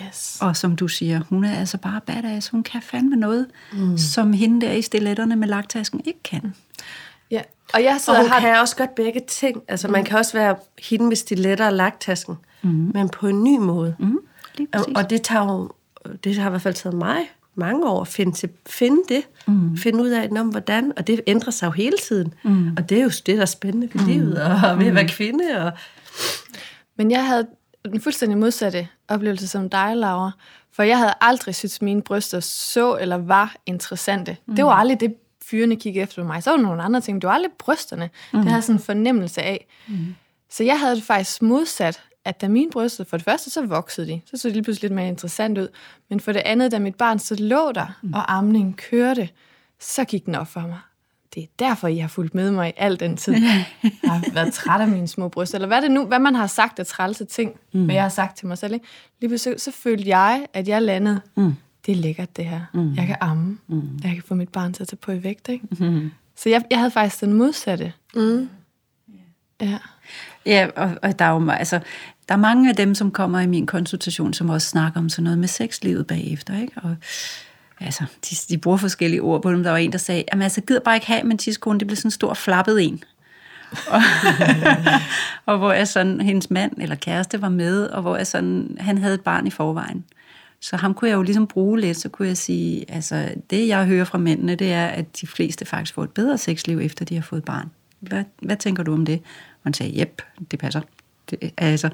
Yes. 0.08 0.38
Og 0.42 0.58
som 0.58 0.76
du 0.76 0.88
siger, 0.88 1.22
hun 1.30 1.44
er 1.44 1.56
altså 1.56 1.78
bare 1.78 2.02
badass. 2.02 2.50
Hun 2.50 2.64
kan 2.64 2.82
fandme 2.82 3.16
noget, 3.16 3.48
mm. 3.74 3.98
som 3.98 4.34
hende 4.34 4.66
der 4.66 4.72
i 4.72 4.82
stiletterne 4.82 5.36
med 5.36 5.48
lagtasken 5.48 6.02
ikke 6.06 6.24
kan. 6.24 6.54
Ja. 7.32 7.42
Og 7.74 7.84
jeg 7.84 7.94
Og 7.94 8.02
sidder 8.02 8.20
hun 8.20 8.28
og 8.28 8.34
har... 8.34 8.40
kan 8.40 8.60
også 8.60 8.76
godt 8.76 8.96
begge 8.96 9.22
ting. 9.28 9.62
Altså, 9.68 9.88
man 9.88 10.04
kan 10.04 10.18
også 10.18 10.34
være 10.34 10.56
hende 10.80 11.06
med 11.06 11.16
stiletter 11.16 11.66
og 11.66 11.74
lagtasken, 11.74 12.36
mm. 12.62 12.92
men 12.94 13.10
på 13.10 13.28
en 13.28 13.44
ny 13.44 13.58
måde. 13.58 13.96
Mm, 14.00 14.18
Og, 14.74 14.86
og 14.96 15.10
det, 15.10 15.22
tager 15.22 15.46
jo, 15.46 15.72
det 16.24 16.38
har 16.38 16.48
i 16.48 16.50
hvert 16.50 16.62
fald 16.62 16.74
taget 16.74 16.96
mig 16.96 17.18
mange 17.56 17.90
år 17.90 18.02
at 18.02 18.08
finde, 18.08 18.32
til, 18.32 18.50
finde 18.68 19.02
det. 19.10 19.24
Mm. 19.48 19.78
Finde 19.78 20.04
ud 20.04 20.10
af, 20.10 20.30
om 20.40 20.48
hvordan. 20.48 20.94
Og 20.98 21.08
det 21.08 21.22
ændrer 21.28 21.52
sig 21.52 21.68
jo 21.68 21.72
hele 21.72 21.98
tiden. 22.08 22.34
Mm. 22.44 22.74
Og 22.78 22.90
det 22.90 23.00
er 23.00 23.04
jo 23.04 23.10
det, 23.10 23.36
der 23.36 23.42
er 23.42 23.46
spændende 23.46 23.90
ved 23.94 24.06
livet. 24.06 24.42
Og 24.42 24.80
ved 24.80 24.88
at 24.88 24.96
være 24.96 25.08
kvinde. 25.08 25.44
Og, 25.66 25.72
Men 26.98 27.12
jeg 27.12 27.28
havde 27.28 27.48
den 27.86 28.02
fuldstændig 28.02 28.38
modsatte 28.38 28.88
oplevelse 29.08 29.48
som 29.48 29.70
dig, 29.70 29.98
Laura. 29.98 30.32
For 30.74 30.84
jeg 30.84 30.98
havde 30.98 31.14
aldrig 31.22 31.56
synes 31.56 31.82
mine 31.82 32.02
bryster 32.02 32.40
så 32.40 32.98
eller 33.02 33.18
var 33.18 33.56
interessante. 33.66 34.38
Mm. 34.46 34.56
Det 34.56 34.66
var 34.66 34.72
aldrig 34.72 35.00
det, 35.00 35.16
fyrene 35.46 35.76
kiggede 35.76 36.04
efter 36.04 36.24
mig. 36.24 36.44
Så 36.44 36.50
var 36.50 36.58
der 36.58 36.64
nogle 36.64 36.84
andre 36.84 37.02
ting, 37.02 37.16
men 37.16 37.22
det 37.22 37.28
var 37.28 37.34
aldrig 37.34 37.52
brysterne. 37.60 38.10
Mm. 38.34 38.40
Det 38.40 38.50
havde 38.50 38.62
sådan 38.62 38.76
en 38.76 38.82
fornemmelse 38.84 39.42
af. 39.42 39.68
Mm. 39.88 40.16
Så 40.50 40.64
jeg 40.64 40.80
havde 40.80 40.96
det 40.96 41.04
faktisk 41.04 41.42
modsat, 41.42 42.02
at 42.26 42.42
da 42.42 42.48
mine 42.48 42.72
bryster, 42.72 43.04
for 43.04 43.18
det 43.18 43.24
første, 43.24 43.50
så 43.50 43.66
voksede 43.66 44.08
de. 44.08 44.22
Så 44.26 44.38
så 44.38 44.48
de 44.48 44.54
lige 44.54 44.64
pludselig 44.64 44.90
lidt 44.90 44.96
mere 44.96 45.08
interessant 45.08 45.58
ud. 45.58 45.68
Men 46.10 46.20
for 46.20 46.32
det 46.32 46.42
andet, 46.46 46.72
da 46.72 46.80
mit 46.80 46.96
barn 46.96 47.20
så 47.20 47.36
lå 47.40 47.72
der, 47.72 48.00
mm. 48.02 48.14
og 48.14 48.36
amningen 48.36 48.74
kørte, 48.74 49.30
så 49.80 50.06
gik 50.06 50.26
den 50.26 50.36
op 50.36 50.48
for 50.48 50.62
mig. 50.62 50.80
Det 51.36 51.44
er 51.44 51.48
derfor, 51.60 51.88
I 51.88 51.98
har 51.98 52.08
fulgt 52.08 52.36
med 52.36 52.52
mig 52.52 52.70
i 52.70 52.74
al 52.78 53.00
den 53.00 53.18
tid. 53.18 53.34
Jeg 53.34 53.66
har 54.04 54.34
været 54.34 54.54
træt 54.54 54.82
af 54.82 54.88
mine 54.88 55.08
små 55.08 55.28
bryster. 55.28 55.58
Eller 55.58 55.68
hvad, 55.68 55.78
er 55.78 55.82
det 55.82 55.92
nu, 55.92 56.06
hvad 56.06 56.20
man 56.20 56.36
har 56.36 56.48
sagt 56.48 56.80
af 56.80 56.86
trælse 56.86 57.26
ting, 57.26 57.60
mm. 57.74 57.86
hvad 57.86 57.96
jeg 57.96 58.04
har 58.04 58.10
sagt 58.10 58.38
til 58.38 58.48
mig 58.48 58.58
selv. 58.58 58.74
Ikke? 58.74 58.86
Lige 59.22 59.30
pludselig 59.30 59.62
så 59.62 59.72
følte 59.72 60.10
jeg, 60.10 60.46
at 60.54 60.68
jeg 60.68 60.82
landede. 60.82 61.22
Mm. 61.36 61.56
Det 61.86 61.92
er 61.92 61.96
lækkert, 61.96 62.38
det 62.38 62.46
her. 62.46 62.62
Mm. 62.74 62.94
Jeg 62.94 63.08
kan 63.08 63.16
amme. 63.22 63.58
Mm. 63.68 64.00
Jeg 64.04 64.14
kan 64.14 64.24
få 64.26 64.36
mit 64.36 64.50
barn 64.50 64.74
til 64.74 64.84
at 64.84 64.88
tage 64.88 64.98
på 64.98 65.12
i 65.12 65.24
vægt. 65.24 65.50
Ikke? 65.50 65.68
Mm. 65.80 66.12
Så 66.36 66.50
jeg, 66.50 66.64
jeg 66.70 66.80
havde 66.80 66.92
faktisk 66.92 67.22
den 67.22 67.34
modsatte. 67.34 67.94
Mm. 68.16 68.50
Ja. 69.62 69.78
Ja, 70.46 70.68
og, 70.76 70.92
og 71.02 71.20
der 71.20 71.26
er 71.26 71.30
jo 71.30 71.50
altså, 71.50 71.80
der 72.30 72.36
er 72.36 72.40
mange 72.40 72.70
af 72.70 72.76
dem, 72.76 72.96
som 72.96 73.12
kommer 73.12 73.40
i 73.40 73.48
min 73.48 73.66
konsultation, 73.66 74.34
som 74.34 74.50
også 74.50 74.68
snakker 74.68 75.00
om 75.00 75.10
sådan 75.10 75.24
noget 75.24 75.38
med 75.38 75.48
sexlivet 75.48 76.08
bagefter, 76.08 76.62
ikke? 76.62 76.74
Og 76.84 76.96
altså, 77.80 78.04
de, 78.30 78.36
de 78.50 78.58
bruger 78.58 78.78
forskellige 78.78 79.22
ord 79.22 79.42
på 79.42 79.52
dem. 79.52 79.64
Der 79.64 79.72
var 79.72 79.78
en, 79.78 79.92
der 79.92 79.98
sagde, 79.98 80.24
jamen 80.32 80.44
altså, 80.44 80.62
gider 80.62 80.80
bare 80.80 80.96
ikke 80.96 81.08
have, 81.08 81.24
men 81.24 81.38
tidskone, 81.38 81.80
det 81.80 81.88
bliver 81.88 81.98
sådan 81.98 82.08
en 82.08 82.12
stor 82.12 82.34
flappet 82.34 82.84
en. 82.84 83.04
og, 83.88 84.02
og 85.54 85.58
hvor 85.58 85.72
jeg 85.72 85.88
sådan, 85.88 86.22
hendes 86.22 86.50
mand 86.50 86.72
eller 86.78 86.96
kæreste 86.96 87.42
var 87.42 87.50
med, 87.50 87.86
og 87.86 88.02
hvor 88.02 88.18
jeg 88.18 88.28
sådan, 88.28 88.78
han 88.80 88.98
havde 88.98 89.14
et 89.14 89.22
barn 89.22 89.48
i 89.48 89.52
forvejen. 89.52 90.04
Så 90.62 90.78
ham 90.78 90.94
kunne 90.94 91.10
jeg 91.10 91.16
jo 91.16 91.22
ligesom 91.22 91.48
bruge 91.48 91.80
lidt, 91.80 91.98
så 91.98 92.10
kunne 92.10 92.28
jeg 92.28 92.38
sige, 92.38 92.92
altså 92.92 93.30
det 93.50 93.68
jeg 93.68 93.86
hører 93.86 94.06
fra 94.06 94.18
mændene, 94.18 94.56
det 94.56 94.74
er, 94.74 94.88
at 94.88 95.22
de 95.22 95.28
fleste 95.28 95.66
faktisk 95.66 95.94
får 95.94 96.04
et 96.04 96.10
bedre 96.10 96.38
sexliv, 96.38 96.80
efter 96.80 97.06
de 97.06 97.16
har 97.16 97.22
fået 97.22 97.44
barn. 97.44 97.72
Hvad, 98.00 98.24
hvad 98.42 98.56
tænker 98.56 98.84
du 98.84 98.94
om 98.94 99.06
det? 99.06 99.22
Og 99.66 99.70
han 99.70 99.74
sagde, 99.74 100.00
jep, 100.00 100.22
det 100.52 100.60
passer. 100.60 100.82
Det, 101.30 101.52
altså, 101.58 101.90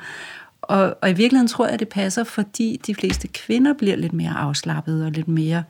og, 0.62 0.98
og 1.02 1.10
i 1.10 1.14
virkeligheden 1.14 1.48
tror 1.48 1.66
jeg, 1.66 1.74
at 1.74 1.80
det 1.80 1.90
passer, 1.90 2.24
fordi 2.24 2.82
de 2.88 2.96
fleste 2.96 3.28
kvinder 3.28 3.74
bliver 3.74 3.96
lidt 3.96 4.14
mere 4.14 4.32
afslappede 4.32 5.06
og 5.06 5.12
lidt 5.12 5.28
mere, 5.28 5.64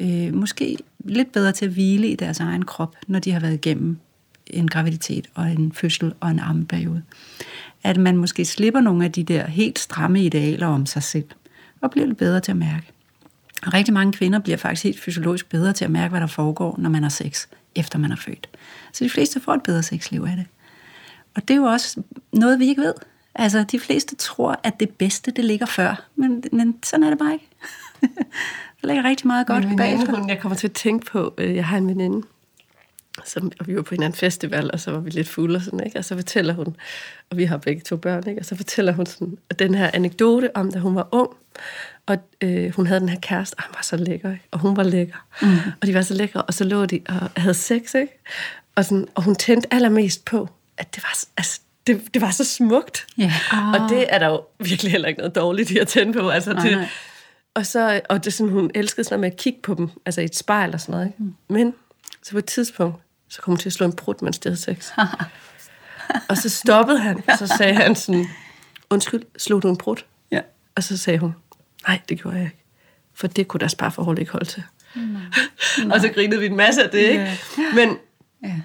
øh, 0.00 0.34
måske 0.34 0.78
lidt 0.98 1.32
bedre 1.32 1.52
til 1.52 1.64
at 1.64 1.70
hvile 1.70 2.08
i 2.08 2.14
deres 2.14 2.40
egen 2.40 2.64
krop, 2.64 2.96
når 3.06 3.18
de 3.18 3.32
har 3.32 3.40
været 3.40 3.54
igennem 3.54 3.98
en 4.46 4.68
graviditet 4.68 5.26
og 5.34 5.50
en 5.50 5.72
fødsel 5.72 6.14
og 6.20 6.30
en 6.30 6.38
ammeperiode. 6.38 7.02
At 7.82 7.96
man 7.96 8.16
måske 8.16 8.44
slipper 8.44 8.80
nogle 8.80 9.04
af 9.04 9.12
de 9.12 9.24
der 9.24 9.46
helt 9.46 9.78
stramme 9.78 10.24
idealer 10.24 10.66
om 10.66 10.86
sig 10.86 11.02
selv, 11.02 11.24
og 11.80 11.90
bliver 11.90 12.06
lidt 12.06 12.18
bedre 12.18 12.40
til 12.40 12.52
at 12.52 12.56
mærke. 12.56 12.86
Og 13.66 13.74
rigtig 13.74 13.94
mange 13.94 14.12
kvinder 14.12 14.38
bliver 14.38 14.56
faktisk 14.56 14.84
helt 14.84 15.00
fysiologisk 15.00 15.48
bedre 15.48 15.72
til 15.72 15.84
at 15.84 15.90
mærke, 15.90 16.10
hvad 16.10 16.20
der 16.20 16.26
foregår, 16.26 16.76
når 16.78 16.90
man 16.90 17.02
har 17.02 17.10
sex, 17.10 17.46
efter 17.74 17.98
man 17.98 18.12
er 18.12 18.16
født. 18.16 18.48
Så 18.92 19.04
de 19.04 19.10
fleste 19.10 19.40
får 19.40 19.54
et 19.54 19.62
bedre 19.62 19.82
sexliv 19.82 20.22
af 20.28 20.36
det. 20.36 20.46
Og 21.34 21.48
det 21.48 21.54
er 21.54 21.58
jo 21.58 21.64
også 21.64 22.02
noget, 22.32 22.58
vi 22.58 22.66
ikke 22.68 22.82
ved. 22.82 22.94
Altså, 23.34 23.64
de 23.72 23.80
fleste 23.80 24.16
tror, 24.16 24.60
at 24.62 24.80
det 24.80 24.90
bedste, 24.90 25.30
det 25.30 25.44
ligger 25.44 25.66
før. 25.66 26.06
Men, 26.16 26.44
men 26.52 26.78
sådan 26.82 27.04
er 27.04 27.10
det 27.10 27.18
bare 27.18 27.32
ikke. 27.32 27.48
der 28.82 28.86
ligger 28.86 29.04
rigtig 29.04 29.26
meget 29.26 29.46
godt 29.46 29.68
Min 29.68 29.76
bagefter. 29.76 30.06
veninde, 30.06 30.20
hun, 30.20 30.28
jeg 30.28 30.38
kommer 30.38 30.56
til 30.56 30.66
at 30.66 30.72
tænke 30.72 31.06
på, 31.06 31.34
øh, 31.38 31.56
jeg 31.56 31.66
har 31.66 31.76
en 31.78 31.88
veninde, 31.88 32.26
som, 33.24 33.52
og 33.60 33.66
vi 33.66 33.76
var 33.76 33.82
på 33.82 33.94
en 33.94 34.02
anden 34.02 34.18
festival, 34.18 34.70
og 34.72 34.80
så 34.80 34.90
var 34.90 35.00
vi 35.00 35.10
lidt 35.10 35.28
fulde 35.28 35.56
og 35.56 35.62
sådan, 35.62 35.84
ikke? 35.84 35.98
Og 35.98 36.04
så 36.04 36.16
fortæller 36.16 36.54
hun, 36.54 36.76
og 37.30 37.36
vi 37.36 37.44
har 37.44 37.56
begge 37.56 37.82
to 37.82 37.96
børn, 37.96 38.28
ikke? 38.28 38.40
Og 38.40 38.44
så 38.44 38.56
fortæller 38.56 38.92
hun 38.92 39.06
sådan, 39.06 39.38
den 39.58 39.74
her 39.74 39.90
anekdote 39.94 40.56
om, 40.56 40.72
da 40.72 40.78
hun 40.78 40.94
var 40.94 41.08
ung, 41.12 41.30
og 42.06 42.18
øh, 42.40 42.74
hun 42.74 42.86
havde 42.86 43.00
den 43.00 43.08
her 43.08 43.20
kæreste, 43.20 43.54
og 43.54 43.62
han 43.62 43.70
var 43.74 43.82
så 43.82 43.96
lækker, 43.96 44.32
ikke? 44.32 44.44
og 44.50 44.58
hun 44.58 44.76
var 44.76 44.82
lækker. 44.82 45.26
Mm. 45.42 45.56
Og 45.80 45.86
de 45.86 45.94
var 45.94 46.02
så 46.02 46.14
lækre, 46.14 46.42
og 46.42 46.54
så 46.54 46.64
lå 46.64 46.86
de 46.86 47.00
og 47.08 47.30
havde 47.36 47.54
sex, 47.54 47.94
ikke? 47.94 48.18
Og, 48.74 48.84
sådan, 48.84 49.08
og 49.14 49.22
hun 49.22 49.34
tændte 49.34 49.74
allermest 49.74 50.24
på, 50.24 50.48
at 50.82 50.94
det 50.94 51.02
var, 51.02 51.18
altså, 51.36 51.60
det, 51.86 52.14
det 52.14 52.22
var 52.22 52.30
så 52.30 52.44
smukt. 52.44 53.06
Ja. 53.18 53.32
Og 53.52 53.90
det 53.90 54.06
er 54.08 54.18
der 54.18 54.28
jo 54.28 54.44
virkelig 54.58 54.92
heller 54.92 55.08
ikke 55.08 55.18
noget 55.18 55.34
dårligt 55.34 55.70
i 55.70 55.78
at 55.78 55.88
tænde 55.88 56.12
på. 56.12 56.28
Altså, 56.28 56.52
Nej, 56.52 56.62
det, 56.62 56.72
nej. 56.72 56.88
og, 57.54 57.66
så, 57.66 58.00
og 58.08 58.24
det 58.24 58.32
sådan, 58.32 58.52
hun 58.52 58.70
elskede 58.74 59.04
sådan 59.04 59.14
noget 59.14 59.20
med 59.20 59.32
at 59.32 59.36
kigge 59.36 59.60
på 59.62 59.74
dem, 59.74 59.88
altså 60.06 60.20
i 60.20 60.24
et 60.24 60.36
spejl 60.36 60.74
og 60.74 60.80
sådan 60.80 60.92
noget. 60.92 61.06
Ikke? 61.06 61.22
Mm. 61.22 61.34
Men 61.48 61.74
så 62.22 62.32
på 62.32 62.38
et 62.38 62.44
tidspunkt, 62.44 63.02
så 63.28 63.42
kom 63.42 63.52
hun 63.52 63.58
til 63.58 63.68
at 63.68 63.72
slå 63.72 63.86
en 63.86 63.92
brud, 63.92 64.14
mens 64.22 64.38
de 64.38 64.48
havde 64.48 64.60
sex. 64.60 64.90
og 66.30 66.36
så 66.36 66.48
stoppede 66.48 66.98
han, 66.98 67.22
og 67.28 67.38
så 67.38 67.46
sagde 67.58 67.74
han 67.74 67.94
sådan, 67.94 68.26
undskyld, 68.90 69.22
slog 69.38 69.62
du 69.62 69.68
en 69.68 69.76
brud? 69.76 69.96
Ja. 70.30 70.40
Og 70.76 70.82
så 70.82 70.96
sagde 70.96 71.18
hun, 71.18 71.34
nej, 71.88 72.00
det 72.08 72.20
gjorde 72.20 72.36
jeg 72.36 72.44
ikke. 72.44 72.64
For 73.14 73.26
det 73.26 73.48
kunne 73.48 73.60
deres 73.60 73.74
parforhold 73.74 74.18
ikke 74.18 74.32
holde 74.32 74.46
til. 74.46 74.62
og 75.92 76.00
så 76.00 76.08
grinede 76.14 76.40
vi 76.40 76.46
en 76.46 76.56
masse 76.56 76.82
af 76.82 76.90
det, 76.90 76.98
ikke? 76.98 77.38
Men 77.74 77.98
Ja. 78.44 78.60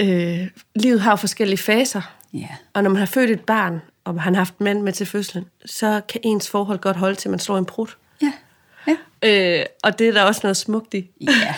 Øh, 0.00 0.48
livet 0.74 1.00
har 1.00 1.10
jo 1.10 1.16
forskellige 1.16 1.58
faser. 1.58 2.02
Ja. 2.32 2.48
Og 2.74 2.82
når 2.82 2.90
man 2.90 2.98
har 2.98 3.06
født 3.06 3.30
et 3.30 3.40
barn, 3.40 3.80
og 4.04 4.22
han 4.22 4.34
har 4.34 4.40
haft 4.40 4.60
mand 4.60 4.82
med 4.82 4.92
til 4.92 5.06
fødslen, 5.06 5.44
så 5.64 6.00
kan 6.08 6.20
ens 6.24 6.50
forhold 6.50 6.78
godt 6.78 6.96
holde 6.96 7.14
til, 7.14 7.28
at 7.28 7.30
man 7.30 7.38
slår 7.38 7.58
en 7.58 7.64
brud. 7.64 7.86
Ja. 8.22 8.32
Ja. 8.86 9.60
Øh, 9.60 9.66
og 9.82 9.98
det 9.98 10.08
er 10.08 10.12
der 10.12 10.22
også 10.22 10.40
noget 10.42 10.56
smukt 10.56 10.94
i. 10.94 11.10
Ja. 11.20 11.54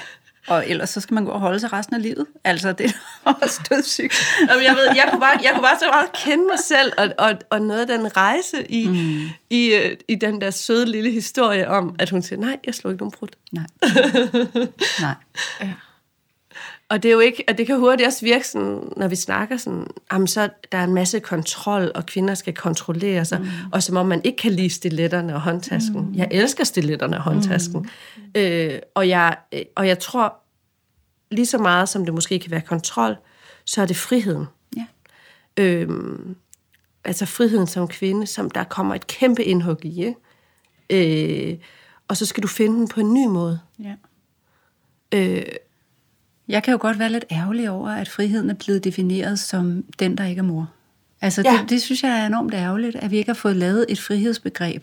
Og 0.47 0.69
ellers 0.69 0.91
så 0.91 1.01
skal 1.01 1.15
man 1.15 1.25
gå 1.25 1.31
og 1.31 1.41
holde 1.41 1.61
sig 1.61 1.73
resten 1.73 1.97
af 1.97 2.03
livet. 2.03 2.27
Altså, 2.45 2.73
det 2.73 2.87
er 2.87 3.33
også 3.43 3.61
dødssygt. 3.71 4.15
Jamen, 4.49 4.65
jeg, 4.65 4.75
ved, 4.75 4.85
jeg, 4.85 5.09
kunne 5.11 5.21
bare, 5.21 5.39
jeg 5.43 5.51
kunne 5.55 5.63
bare 5.63 5.79
så 5.79 5.89
meget 5.93 6.13
kende 6.13 6.45
mig 6.45 6.59
selv, 6.59 6.93
og, 6.99 7.09
og, 7.19 7.39
og 7.51 7.63
noget 7.63 7.81
af 7.81 7.87
den 7.87 8.17
rejse 8.17 8.67
i, 8.71 8.89
mm. 8.89 9.31
i, 9.51 9.75
øh, 9.75 9.97
i 10.09 10.15
den 10.15 10.41
der 10.41 10.51
søde 10.51 10.87
lille 10.87 11.11
historie 11.11 11.69
om, 11.69 11.97
at 11.99 12.11
hun 12.11 12.23
siger, 12.23 12.41
nej, 12.41 12.57
jeg 12.67 12.75
slår 12.75 12.91
ikke 12.91 13.03
nogen 13.03 13.13
brud. 13.19 13.29
Nej. 13.53 13.65
nej. 15.07 15.15
Ja. 15.61 15.73
Og 16.93 17.03
det 17.03 17.09
er 17.09 17.13
jo 17.13 17.21
ikke, 17.21 17.45
og 17.49 17.59
det 17.59 17.67
kan 17.67 17.79
hurtigt 17.79 18.07
også 18.07 18.21
virke 18.25 18.49
sådan, 18.49 18.93
når 18.97 19.09
vi 19.09 19.17
snakker 19.17 19.57
sådan, 19.57 19.87
jamen 20.13 20.27
så 20.27 20.49
der 20.73 20.79
er 20.79 20.85
en 20.85 20.95
masse 20.95 21.21
kontrol, 21.21 21.93
og 21.95 22.07
kvinder 22.07 22.35
skal 22.35 22.55
kontrollere 22.55 23.25
sig, 23.25 23.41
mm. 23.41 23.47
og 23.73 23.83
som 23.83 23.97
om 23.97 24.07
man 24.07 24.21
ikke 24.25 24.37
kan 24.37 24.53
lide 24.53 24.71
stiletterne 24.71 25.35
og 25.35 25.41
håndtasken. 25.41 26.01
Mm. 26.01 26.15
Jeg 26.15 26.29
elsker 26.31 26.65
stiletterne 26.65 27.17
og 27.17 27.23
håndtasken. 27.23 27.91
Mm. 28.17 28.41
Øh, 28.41 28.79
og, 28.95 29.09
jeg, 29.09 29.37
øh, 29.53 29.61
og 29.75 29.89
jeg 29.89 29.99
tror, 29.99 30.35
lige 31.31 31.47
så 31.47 31.59
meget 31.59 31.89
som 31.89 32.05
det 32.05 32.15
måske 32.15 32.39
kan 32.39 32.51
være 32.51 32.61
kontrol, 32.61 33.17
så 33.65 33.83
er 33.83 33.87
det 33.87 33.97
friheden. 33.97 34.47
Ja. 34.77 34.87
Øhm, 35.57 36.37
altså 37.05 37.27
friheden 37.27 37.67
som 37.67 37.89
kvinde, 37.89 38.27
som 38.27 38.51
der 38.51 38.65
kommer 38.65 38.95
et 38.95 39.07
kæmpe 39.07 39.45
indhug 39.45 39.85
i, 39.85 40.05
ikke? 40.05 41.53
Øh, 41.53 41.59
og 42.09 42.17
så 42.17 42.27
skal 42.27 42.43
du 42.43 42.49
finde 42.49 42.77
den 42.77 42.89
på 42.89 43.01
en 43.01 43.15
ny 43.15 43.27
måde. 43.27 43.61
Ja. 43.79 43.95
Øh, 45.15 45.43
jeg 46.49 46.63
kan 46.63 46.73
jo 46.73 46.79
godt 46.81 46.99
være 46.99 47.13
lidt 47.13 47.25
ærgerlig 47.33 47.71
over, 47.71 47.89
at 47.91 48.09
friheden 48.09 48.51
er 48.51 48.55
blevet 48.55 48.85
defineret 48.85 49.39
som 49.39 49.85
den, 49.99 50.17
der 50.19 50.25
ikke 50.25 50.39
er 50.39 50.43
mor. 50.43 50.71
Altså, 51.21 51.43
Ja. 51.45 51.59
det, 51.61 51.71
det 51.71 51.83
synes 51.83 52.03
jeg 52.03 52.21
er 52.21 52.27
enormt 52.27 52.55
ærgerligt, 52.55 52.97
at 52.97 53.11
vi 53.11 53.17
ikke 53.17 53.29
har 53.29 53.35
fået 53.35 53.57
lavet 53.57 53.87
et 53.89 54.01
frihedsbegreb, 54.01 54.83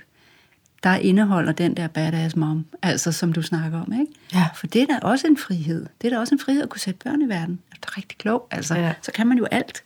der 0.84 0.96
indeholder 0.96 1.52
den 1.52 1.78
der 1.78 1.88
badass 1.88 2.36
mom, 2.36 2.66
altså 2.82 3.12
som 3.12 3.34
du 3.34 3.42
snakker 3.42 3.82
om, 3.82 3.94
ikke? 3.94 4.06
Ja. 4.34 4.46
For 4.56 4.68
det 4.68 4.82
er 4.82 4.86
da 4.86 4.98
også 5.08 5.28
en 5.28 5.38
frihed. 5.38 5.86
Det 6.02 6.08
er 6.08 6.16
da 6.16 6.20
også 6.20 6.36
en 6.36 6.40
frihed 6.40 6.62
at 6.64 6.70
kunne 6.70 6.82
sætte 6.82 7.00
børn 7.04 7.22
i 7.22 7.30
verden. 7.30 7.60
Det 7.72 7.86
er 7.88 7.98
rigtig 7.98 8.18
klog, 8.18 8.48
altså. 8.52 8.76
Ja. 8.76 8.94
Så 9.02 9.12
kan 9.12 9.28
man 9.28 9.38
jo 9.38 9.46
alt. 9.52 9.84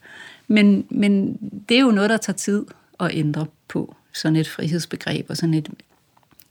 Men, 0.48 0.86
men 0.90 1.38
det 1.70 1.78
er 1.78 1.82
jo 1.82 1.92
noget, 1.92 2.10
der 2.10 2.18
tager 2.18 2.38
tid 2.38 2.66
at 3.00 3.10
ændre 3.14 3.46
på. 3.68 3.96
Sådan 4.14 4.36
et 4.36 4.50
frihedsbegreb 4.50 5.26
og 5.30 5.38
sådan 5.38 5.54
et 5.54 5.70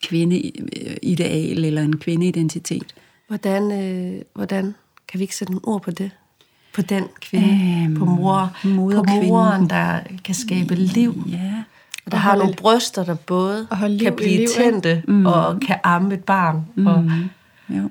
kvindeideal 0.03 1.65
eller 1.65 1.83
en 1.83 1.99
kvindeidentitet. 1.99 2.95
Hvordan, 3.29 3.73
øh, 3.83 4.23
hvordan 4.35 4.75
kan 5.13 5.19
vi 5.19 5.23
ikke 5.23 5.37
sætte 5.37 5.53
nogle 5.53 5.69
ord 5.69 5.83
på 5.83 5.91
det? 5.91 6.11
På 6.75 6.83
den 6.83 7.05
kvinde, 7.21 7.85
Øhm, 7.85 7.95
på 7.95 8.05
mor, 8.05 8.57
på 8.63 8.69
moren, 8.69 9.71
der 9.71 10.01
kan 10.25 10.35
skabe 10.35 10.75
liv. 10.75 11.25
Ja. 11.31 11.53
Der 12.11 12.17
har 12.17 12.37
nogle 12.37 12.55
bryster, 12.55 13.05
der 13.05 13.15
både 13.15 13.67
Og 13.71 13.77
holde 13.77 13.99
kan 13.99 14.17
blive 14.17 14.37
liv, 14.37 14.49
tændte 14.57 15.03
mm. 15.09 15.27
og 15.27 15.61
kan 15.61 15.79
amme 15.85 16.15
et 16.15 16.25
barn. 16.25 16.67
Mm. 16.75 16.87
Og, 16.87 17.05
Jo. 17.69 17.91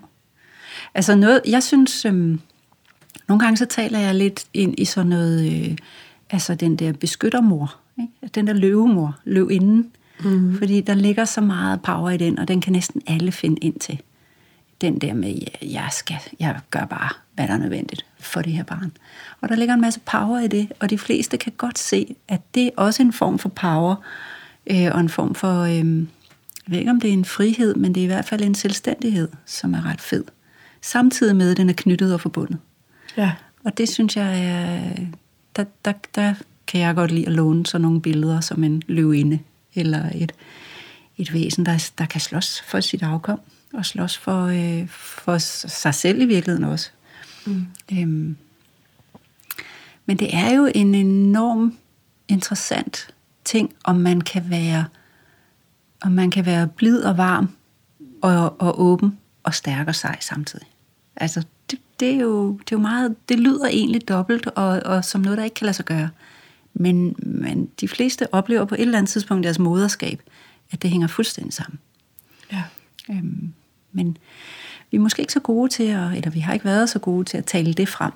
Altså 0.93 1.15
noget, 1.15 1.41
jeg 1.47 1.63
synes, 1.63 2.05
øhm, 2.05 2.39
nogle 3.27 3.39
gange 3.39 3.57
så 3.57 3.65
taler 3.65 3.99
jeg 3.99 4.15
lidt 4.15 4.45
ind 4.53 4.75
i 4.77 4.85
sådan 4.85 5.09
noget, 5.09 5.67
øh, 5.69 5.77
altså 6.29 6.55
den 6.55 6.75
der 6.75 6.93
beskyttermor, 6.93 7.75
ikke? 7.99 8.35
den 8.35 8.47
der 8.47 8.53
løvemor, 8.53 9.17
løvinden, 9.23 9.91
mm. 10.23 10.57
fordi 10.57 10.81
der 10.81 10.93
ligger 10.93 11.25
så 11.25 11.41
meget 11.41 11.81
power 11.81 12.09
i 12.09 12.17
den, 12.17 12.39
og 12.39 12.47
den 12.47 12.61
kan 12.61 12.73
næsten 12.73 13.01
alle 13.07 13.31
finde 13.31 13.57
ind 13.61 13.79
til. 13.79 14.01
Den 14.81 15.00
der 15.00 15.13
med, 15.13 15.39
jeg, 15.61 15.88
skal, 15.91 16.17
jeg 16.39 16.59
gør 16.71 16.85
bare, 16.85 17.09
hvad 17.35 17.47
der 17.47 17.53
er 17.53 17.57
nødvendigt 17.57 18.05
for 18.19 18.41
det 18.41 18.53
her 18.53 18.63
barn. 18.63 18.91
Og 19.41 19.50
der 19.50 19.55
ligger 19.55 19.73
en 19.75 19.81
masse 19.81 20.00
power 20.00 20.39
i 20.39 20.47
det, 20.47 20.71
og 20.79 20.89
de 20.89 20.97
fleste 20.97 21.38
kan 21.38 21.53
godt 21.57 21.79
se, 21.79 22.15
at 22.27 22.41
det 22.55 22.65
er 22.67 22.71
også 22.75 23.03
en 23.03 23.13
form 23.13 23.39
for 23.39 23.50
power, 23.50 23.95
øh, 24.67 24.88
og 24.91 25.00
en 25.00 25.09
form 25.09 25.35
for, 25.35 25.61
øh, 25.61 25.97
jeg 26.67 26.67
ved 26.67 26.79
ikke 26.79 26.91
om 26.91 27.01
det 27.01 27.09
er 27.09 27.13
en 27.13 27.25
frihed, 27.25 27.75
men 27.75 27.95
det 27.95 28.01
er 28.01 28.05
i 28.05 28.07
hvert 28.07 28.25
fald 28.25 28.41
en 28.41 28.55
selvstændighed, 28.55 29.29
som 29.45 29.73
er 29.73 29.85
ret 29.85 30.01
fed. 30.01 30.23
Samtidig 30.81 31.35
med, 31.35 31.51
at 31.51 31.57
den 31.57 31.69
er 31.69 31.73
knyttet 31.73 32.13
og 32.13 32.21
forbundet. 32.21 32.57
ja. 33.17 33.31
Og 33.63 33.77
det 33.77 33.89
synes 33.89 34.17
jeg, 34.17 34.45
er, 34.45 34.95
der, 35.55 35.63
der, 35.85 35.93
der 36.15 36.33
kan 36.67 36.81
jeg 36.81 36.95
godt 36.95 37.11
lide 37.11 37.25
at 37.25 37.31
låne 37.31 37.65
sådan 37.65 37.81
nogle 37.81 38.01
billeder 38.01 38.41
som 38.41 38.63
en 38.63 38.83
løvinde, 38.88 39.39
eller 39.75 40.09
et, 40.15 40.31
et 41.17 41.33
væsen, 41.33 41.65
der, 41.65 41.91
der 41.97 42.05
kan 42.05 42.21
slås 42.21 42.61
for 42.61 42.79
sit 42.79 43.03
afkom, 43.03 43.39
og 43.73 43.85
slås 43.85 44.17
for, 44.17 44.45
øh, 44.45 44.87
for 44.87 45.37
sig 45.67 45.95
selv 45.95 46.21
i 46.21 46.25
virkeligheden 46.25 46.63
også. 46.63 46.89
Mm. 47.45 47.65
Øhm, 47.91 48.37
men 50.05 50.19
det 50.19 50.35
er 50.35 50.53
jo 50.55 50.71
en 50.75 50.95
enorm 50.95 51.77
interessant 52.27 53.13
ting, 53.45 53.73
om 53.83 53.95
man 53.95 54.21
kan 54.21 54.49
være, 54.49 54.85
om 56.01 56.11
man 56.11 56.31
kan 56.31 56.45
være 56.45 56.67
blid 56.67 57.01
og 57.01 57.17
varm, 57.17 57.49
og, 58.21 58.61
og 58.61 58.81
åben 58.81 59.17
og 59.43 59.53
stærk 59.53 59.87
og 59.87 59.95
sej 59.95 60.17
samtidig. 60.19 60.67
Altså, 61.15 61.43
det, 61.71 61.79
det, 61.99 62.13
er 62.13 62.19
jo, 62.19 62.51
det 62.51 62.71
er 62.71 62.75
jo 62.75 62.81
meget, 62.81 63.15
det 63.29 63.39
lyder 63.39 63.67
egentlig 63.67 64.07
dobbelt, 64.07 64.47
og, 64.47 64.67
og 64.85 65.05
som 65.05 65.21
noget, 65.21 65.37
der 65.37 65.43
ikke 65.43 65.53
kan 65.53 65.65
lade 65.65 65.75
sig 65.75 65.85
gøre. 65.85 66.09
Men, 66.73 67.15
men 67.17 67.65
de 67.65 67.87
fleste 67.87 68.33
oplever 68.33 68.65
på 68.65 68.75
et 68.75 68.81
eller 68.81 68.97
andet 68.97 69.09
tidspunkt 69.09 69.45
i 69.45 69.47
deres 69.47 69.59
moderskab, 69.59 70.21
at 70.71 70.81
det 70.81 70.89
hænger 70.89 71.07
fuldstændig 71.07 71.53
sammen. 71.53 71.79
ja. 72.51 72.63
Øhm, 73.09 73.53
men 73.91 74.17
vi 74.91 74.98
er 74.98 75.01
måske 75.01 75.19
ikke 75.21 75.33
så 75.33 75.39
gode 75.39 75.69
til 75.69 75.83
at, 75.83 76.15
eller 76.15 76.29
vi 76.29 76.39
har 76.39 76.53
ikke 76.53 76.65
været 76.65 76.89
så 76.89 77.00
gode 77.00 77.25
til 77.25 77.38
at 77.38 77.45
tale 77.45 77.74
det 77.74 77.89
frem. 77.89 78.12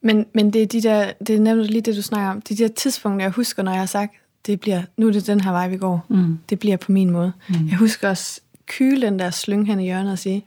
Men, 0.00 0.26
men 0.34 0.52
det 0.52 0.62
er 0.62 0.66
de 0.66 0.82
der, 0.82 1.12
det 1.26 1.36
er 1.36 1.40
nemlig 1.40 1.70
lige 1.70 1.80
det, 1.80 1.96
du 1.96 2.02
snakker 2.02 2.30
om. 2.30 2.40
De 2.40 2.56
der 2.56 2.68
tidspunkter, 2.68 3.24
jeg 3.24 3.32
husker, 3.32 3.62
når 3.62 3.72
jeg 3.72 3.80
har 3.80 3.86
sagt, 3.86 4.14
det 4.46 4.60
bliver, 4.60 4.82
nu 4.96 5.08
er 5.08 5.12
det 5.12 5.26
den 5.26 5.40
her 5.40 5.50
vej, 5.50 5.68
vi 5.68 5.76
går. 5.76 6.06
Mm. 6.08 6.38
Det 6.48 6.58
bliver 6.58 6.76
på 6.76 6.92
min 6.92 7.10
måde. 7.10 7.32
Mm. 7.48 7.68
Jeg 7.68 7.76
husker 7.76 8.08
også 8.08 8.40
kyle 8.66 9.06
den 9.06 9.18
der 9.18 9.30
slynge 9.30 9.66
hen 9.66 9.80
i 9.80 9.84
hjørnet 9.84 10.12
og 10.12 10.18
sige, 10.18 10.44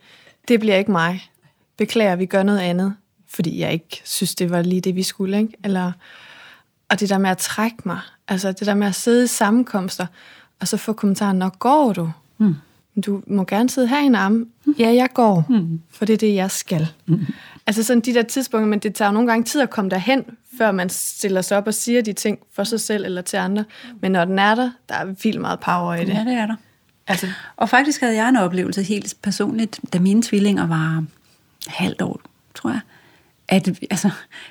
det 0.48 0.60
bliver 0.60 0.76
ikke 0.76 0.92
mig. 0.92 1.32
Beklager, 1.78 2.16
vi 2.16 2.26
gør 2.26 2.44
noget 2.44 2.60
andet. 2.60 2.96
Fordi 3.28 3.60
jeg 3.60 3.74
ikke 3.74 4.02
synes, 4.06 4.36
det 4.36 4.50
var 4.50 4.62
lige 4.62 4.82
det, 4.82 4.96
vi 4.96 5.04
skulle. 5.04 5.38
Ikke? 5.38 5.54
Eller, 5.64 5.92
og 6.90 7.00
det 7.00 7.10
der 7.10 7.18
med 7.18 7.30
at 7.30 7.38
trække 7.38 7.78
mig. 7.86 8.00
Altså 8.28 8.52
det 8.52 8.68
der 8.68 8.74
med 8.74 8.88
at 8.88 8.96
sidde 8.96 9.24
i 9.24 9.28
sammenkomster, 9.28 10.06
og 10.60 10.68
så 10.68 10.78
få 10.78 10.94
kommentaren, 10.94 11.38
når 11.38 11.58
går 11.58 11.94
du? 11.94 12.12
Mm. 12.38 12.56
Du 13.02 13.22
må 13.28 13.44
gerne 13.44 13.70
sidde 13.70 13.88
her 13.88 14.02
i 14.02 14.06
en 14.06 14.16
arm. 14.16 14.48
Ja, 14.80 14.94
jeg 14.94 15.10
går, 15.14 15.46
mm. 15.50 15.82
for 15.92 16.06
det 16.06 16.14
er 16.14 16.18
det, 16.18 16.36
jeg 16.36 16.52
skal. 16.52 16.88
Mm. 17.06 17.26
Altså 17.68 17.84
sådan 17.84 18.02
de 18.02 18.14
der 18.14 18.24
tidspunkter, 18.24 18.68
men 18.68 18.80
det 18.80 18.96
tager 18.96 19.10
jo 19.10 19.14
nogle 19.14 19.30
gange 19.30 19.44
tid 19.44 19.62
at 19.62 19.70
komme 19.70 19.90
derhen, 19.90 20.24
før 20.58 20.72
man 20.72 20.90
stiller 20.90 21.42
sig 21.42 21.58
op 21.58 21.68
og 21.68 21.74
siger 21.74 22.02
de 22.02 22.14
ting 22.14 22.40
for 22.54 22.64
sig 22.64 22.80
selv 22.80 23.06
eller 23.06 23.22
til 23.22 23.38
andre. 23.38 23.66
Men 24.02 24.12
når 24.12 24.26
den 24.26 24.40
er 24.40 24.56
der, 24.56 24.72
der 24.90 24.96
er 24.96 25.06
vildt 25.06 25.42
meget 25.42 25.60
power 25.60 25.96
i 25.96 26.06
det. 26.06 26.14
Ja, 26.14 26.24
det 26.24 26.34
er 26.34 26.46
der. 26.46 26.56
Altså, 27.08 27.28
Og 27.58 27.70
faktisk 27.70 28.02
havde 28.02 28.16
jeg 28.16 28.30
en 28.30 28.36
oplevelse 28.36 28.84
helt 28.84 29.16
personligt, 29.22 29.80
da 29.94 30.00
mine 30.00 30.22
tvillinger 30.22 30.68
var 30.68 31.04
halvt 31.68 32.02
år, 32.02 32.22
tror 32.56 32.70
jeg. 32.70 32.80
At, 33.48 33.80
altså, 33.92 34.10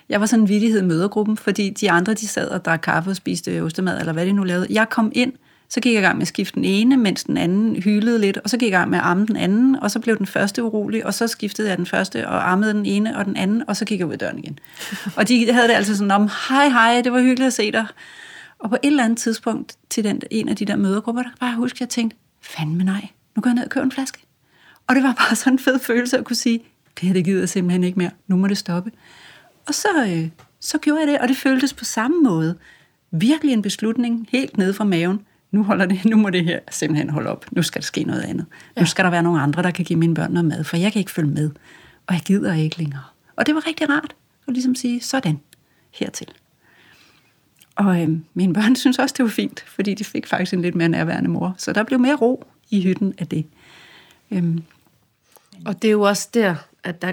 jeg 0.09 0.21
var 0.21 0.26
sådan 0.26 0.43
en 0.43 0.49
vittighed 0.49 0.83
i 0.83 0.85
mødergruppen, 0.85 1.37
fordi 1.37 1.71
de 1.71 1.90
andre, 1.90 2.14
de 2.14 2.28
sad 2.28 2.49
og 2.49 2.64
drak 2.64 2.81
kaffe 2.81 3.11
og 3.11 3.17
spiste 3.17 3.62
ostemad, 3.62 4.00
eller 4.00 4.12
hvad 4.12 4.26
de 4.26 4.33
nu 4.33 4.45
lavede. 4.45 4.67
Jeg 4.71 4.88
kom 4.88 5.12
ind, 5.14 5.33
så 5.68 5.80
gik 5.80 5.92
jeg 5.92 6.00
i 6.00 6.04
gang 6.04 6.16
med 6.16 6.22
at 6.22 6.28
skifte 6.28 6.54
den 6.54 6.64
ene, 6.64 6.96
mens 6.96 7.25
den 7.25 7.37
anden 7.37 7.82
hylede 7.82 8.18
lidt, 8.18 8.37
og 8.37 8.50
så 8.50 8.56
gik 8.56 8.70
jeg 8.70 8.76
i 8.76 8.78
gang 8.78 8.90
med 8.90 8.98
at 8.98 9.04
amme 9.04 9.26
den 9.26 9.37
anden, 9.37 9.76
og 9.76 9.90
så 9.90 10.00
blev 10.00 10.18
den 10.18 10.26
første 10.26 10.64
urolig, 10.64 11.06
og 11.06 11.14
så 11.14 11.26
skiftede 11.26 11.68
jeg 11.68 11.76
den 11.76 11.87
første 11.87 12.28
og 12.28 12.50
ammede 12.52 12.72
den 12.72 12.87
ene 12.87 13.16
og 13.16 13.25
den 13.25 13.37
anden, 13.37 13.62
og 13.68 13.76
så 13.76 13.84
gik 13.84 13.98
jeg 13.98 14.06
ud 14.06 14.12
af 14.12 14.18
døren 14.18 14.38
igen. 14.38 14.58
Og 15.16 15.28
de 15.28 15.52
havde 15.52 15.68
det 15.68 15.75
altså 15.75 15.96
sådan 15.96 16.10
om, 16.10 16.30
hej 16.48 16.68
hej, 16.68 17.00
det 17.04 17.12
var 17.12 17.20
hyggeligt 17.20 17.46
at 17.46 17.52
se 17.52 17.72
dig. 17.72 17.87
Og 18.58 18.70
på 18.70 18.76
et 18.82 18.87
eller 18.87 19.04
andet 19.04 19.18
tidspunkt 19.18 19.76
til 19.90 20.04
den, 20.04 20.22
en 20.30 20.48
af 20.48 20.56
de 20.56 20.64
der 20.64 20.76
mødergrupper, 20.76 21.22
der 21.22 21.30
bare 21.40 21.54
huske, 21.54 21.76
jeg 21.80 21.88
tænkte, 21.88 22.16
fandme 22.42 22.84
nej, 22.84 23.08
nu 23.37 23.42
går 23.42 23.50
jeg 23.50 23.54
ned 23.54 23.64
og 23.64 23.70
køber 23.70 23.84
en 23.84 23.92
flaske. 23.92 24.18
Og 24.87 24.94
det 24.94 25.02
var 25.02 25.12
bare 25.12 25.37
sådan 25.37 25.52
en 25.52 25.58
fed 25.58 25.78
følelse 25.78 26.18
at 26.18 26.25
kunne 26.25 26.37
sige, 26.37 26.60
det 27.00 27.06
her 27.08 27.12
det 27.12 27.25
gider 27.25 27.38
jeg 27.38 27.48
simpelthen 27.48 27.84
ikke 27.84 27.98
mere, 27.98 28.10
nu 28.26 28.37
må 28.37 28.46
det 28.46 28.58
stoppe. 28.58 28.90
Og 29.66 29.75
så, 29.75 29.88
øh, 30.08 30.28
så 30.60 30.78
gjorde 30.78 31.00
jeg 31.00 31.08
det, 31.08 31.18
og 31.18 31.28
det 31.28 31.37
føltes 31.37 31.75
på 31.75 31.84
samme 31.84 32.22
måde. 32.22 32.54
Virkelig 33.10 33.52
en 33.52 33.62
beslutning 33.62 34.28
helt 34.32 34.58
nede 34.58 34.75
fra 34.75 34.84
maven. 34.84 35.20
Nu, 35.50 35.62
holder 35.62 35.87
det, 35.87 36.05
nu 36.05 36.17
må 36.17 36.31
det 36.31 36.45
her 36.45 36.61
simpelthen 36.71 37.11
holde 37.11 37.31
op. 37.31 37.47
Nu 37.50 37.62
skal 37.62 37.81
der 37.81 37.87
ske 37.87 38.02
noget 38.02 38.23
andet. 38.23 38.47
Ja. 38.76 38.81
Nu 38.81 38.87
skal 38.87 39.05
der 39.05 39.11
være 39.11 39.23
nogle 39.23 39.40
andre, 39.40 39.62
der 39.62 39.71
kan 39.71 39.85
give 39.85 39.99
mine 39.99 40.14
børn 40.14 40.33
noget 40.33 40.45
mad, 40.45 40.64
for 40.64 40.76
jeg 40.76 40.93
kan 40.93 40.99
ikke 40.99 41.11
følge 41.11 41.31
med. 41.31 41.50
Og 42.07 42.14
jeg 42.14 42.23
gider 42.25 42.55
ikke 42.55 42.78
længere. 42.78 43.02
Og 43.37 43.47
det 43.47 43.55
var 43.55 43.67
rigtig 43.67 43.88
rart 43.88 44.14
at 44.49 44.55
ligesom 44.55 44.75
sige, 44.75 45.00
sådan, 45.00 45.40
hertil. 45.90 46.28
Og 47.76 48.02
øh, 48.02 48.09
mine 48.35 48.55
børn 48.55 48.76
synes 48.83 48.99
også, 48.99 49.14
det 49.19 49.23
var 49.23 49.31
fint, 49.31 49.61
fordi 49.61 49.95
de 49.95 50.05
fik 50.05 50.26
faktisk 50.26 50.52
en 50.52 50.62
lidt 50.62 50.75
mere 50.75 50.88
nærværende 50.88 51.31
mor. 51.31 51.55
Så 51.59 51.73
der 51.73 51.83
blev 51.83 51.99
mere 52.00 52.17
ro 52.17 52.45
i 52.71 52.83
hytten 52.83 53.14
af 53.19 53.26
det. 53.26 53.47
Øhm, 54.31 54.62
Og 55.67 55.83
det 55.83 55.88
er 55.88 55.93
jo 55.93 56.02
også 56.02 56.28
der, 56.35 56.55
at 56.85 57.02
der, 57.02 57.12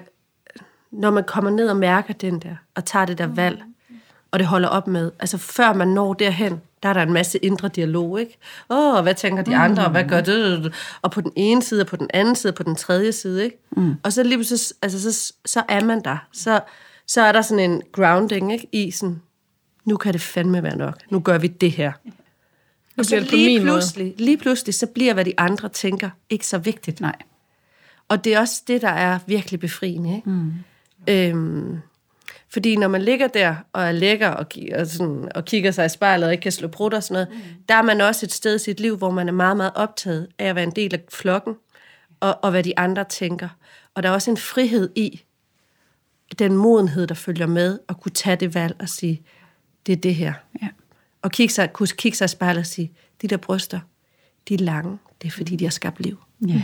når 0.92 1.12
man 1.12 1.24
kommer 1.24 1.52
ned 1.52 1.70
og 1.70 1.78
mærker 1.78 2.14
den 2.14 2.40
der, 2.40 2.56
og 2.76 2.86
tager 2.86 3.06
det 3.06 3.18
der 3.18 3.28
valg, 3.28 3.64
og 4.32 4.40
det 4.40 4.48
holder 4.48 4.68
op 4.68 4.88
med, 4.88 5.12
altså 5.20 5.38
før 5.38 5.74
man 5.74 5.88
når 5.88 6.14
derhen, 6.14 6.62
der 6.86 6.90
er 6.90 6.94
der 6.94 7.02
en 7.02 7.14
masse 7.14 7.38
indre 7.38 7.68
dialog, 7.68 8.20
ikke? 8.20 8.38
Åh, 8.70 9.04
hvad 9.04 9.16
tænker 9.16 9.44
de 9.44 9.56
andre, 9.56 9.86
og 9.86 9.92
hvad 9.92 10.04
gør 10.04 10.22
det? 10.22 10.74
Og 11.02 11.12
på 11.12 11.22
den 11.22 11.32
ene 11.36 11.64
side, 11.64 11.82
og 11.82 11.88
på 11.88 11.96
den 11.96 12.08
anden 12.14 12.36
side, 12.36 12.52
og 12.52 12.56
på 12.56 12.64
den 12.64 12.76
tredje 12.76 13.12
side, 13.12 13.44
ikke? 13.44 13.58
Mm. 13.78 13.96
Og 14.04 14.14
så 14.14 14.24
lige 14.24 14.44
så, 14.44 14.74
altså, 14.82 15.14
så, 15.14 15.34
så 15.46 15.64
er 15.70 15.84
man 15.84 16.04
der. 16.04 16.18
Så, 16.32 16.60
så 17.08 17.22
er 17.22 17.32
der 17.32 17.42
sådan 17.42 17.72
en 17.72 17.82
grounding, 17.92 18.54
ikke? 18.54 18.68
I 18.72 18.92
sådan, 18.92 19.22
nu 19.86 19.98
kan 19.98 20.14
det 20.14 20.22
fandme 20.22 20.64
være 20.64 20.78
nok. 20.78 20.98
Nu 21.10 21.20
gør 21.20 21.38
vi 21.38 21.48
det 21.48 21.72
her. 21.72 21.92
Og 22.98 23.06
så 23.06 23.10
bliver 23.10 23.20
det 23.20 23.30
på 23.30 23.36
lige 23.36 23.60
min 23.60 23.68
måde. 23.68 23.78
pludselig, 23.78 24.14
lige 24.18 24.38
pludselig, 24.38 24.76
så 24.76 24.88
bliver, 24.88 25.14
hvad 25.14 25.26
de 25.26 25.34
andre 25.38 25.70
tænker, 25.70 26.10
ikke 26.30 26.48
så 26.48 26.58
vigtigt. 26.58 27.02
nej. 27.02 27.16
Og 28.10 28.24
det 28.24 28.34
er 28.34 28.40
også 28.40 28.64
det, 28.68 28.82
der 28.82 28.90
er 28.90 29.20
virkelig 29.28 29.60
befriende. 29.60 30.16
Ikke? 30.16 30.30
Mm. 30.30 30.54
Øhm, 31.08 31.78
fordi 32.56 32.76
når 32.76 32.88
man 32.88 33.02
ligger 33.02 33.28
der 33.28 33.56
og 33.74 33.84
er 33.84 33.92
lækker 33.92 34.30
og, 34.30 34.46
og, 34.76 34.88
sådan, 34.88 35.32
og 35.36 35.46
kigger 35.46 35.72
sig 35.72 35.86
i 35.86 35.90
spejlet 35.90 36.26
og 36.28 36.32
ikke 36.32 36.42
kan 36.42 36.52
slå 36.52 36.68
brud 36.68 36.94
og 36.94 37.04
sådan 37.04 37.14
noget, 37.14 37.30
mm. 37.30 37.64
der 37.70 37.76
er 37.76 37.82
man 37.82 38.02
også 38.02 38.26
et 38.26 38.32
sted 38.32 38.56
i 38.56 38.60
sit 38.60 38.80
liv, 38.80 38.98
hvor 38.98 39.12
man 39.12 39.28
er 39.28 39.32
meget, 39.32 39.58
meget 39.58 39.72
optaget 39.76 40.28
af 40.40 40.46
at 40.46 40.56
være 40.56 40.64
en 40.64 40.72
del 40.72 40.94
af 40.94 41.00
flokken 41.10 41.54
og, 42.20 42.40
og 42.42 42.52
hvad 42.52 42.64
de 42.64 42.80
andre 42.80 43.04
tænker. 43.04 43.50
Og 43.94 44.04
der 44.04 44.10
er 44.10 44.14
også 44.14 44.32
en 44.32 44.38
frihed 44.38 44.90
i 44.96 45.22
den 46.40 46.58
modenhed, 46.58 47.08
der 47.08 47.16
følger 47.16 47.48
med, 47.48 47.80
at 47.90 48.02
kunne 48.02 48.12
tage 48.12 48.36
det 48.36 48.56
valg 48.56 48.76
og 48.80 48.90
sige, 48.90 49.22
det 49.86 49.94
er 49.94 49.98
det 49.98 50.16
her. 50.16 50.34
Ja. 50.62 50.68
Og 51.22 51.32
kigge 51.32 51.54
sig, 51.54 51.74
kunne 51.74 51.88
kigge 51.88 52.18
sig 52.18 52.26
i 52.26 52.28
spejlet 52.28 52.60
og 52.60 52.66
sige, 52.66 52.92
de 53.22 53.28
der 53.28 53.38
bryster, 53.38 53.80
de 54.50 54.54
er 54.54 54.58
lange. 54.58 54.98
Det 55.22 55.28
er 55.28 55.32
fordi, 55.32 55.56
de 55.56 55.66
har 55.66 55.72
skabt 55.72 56.00
liv. 56.00 56.24
Ja. 56.48 56.64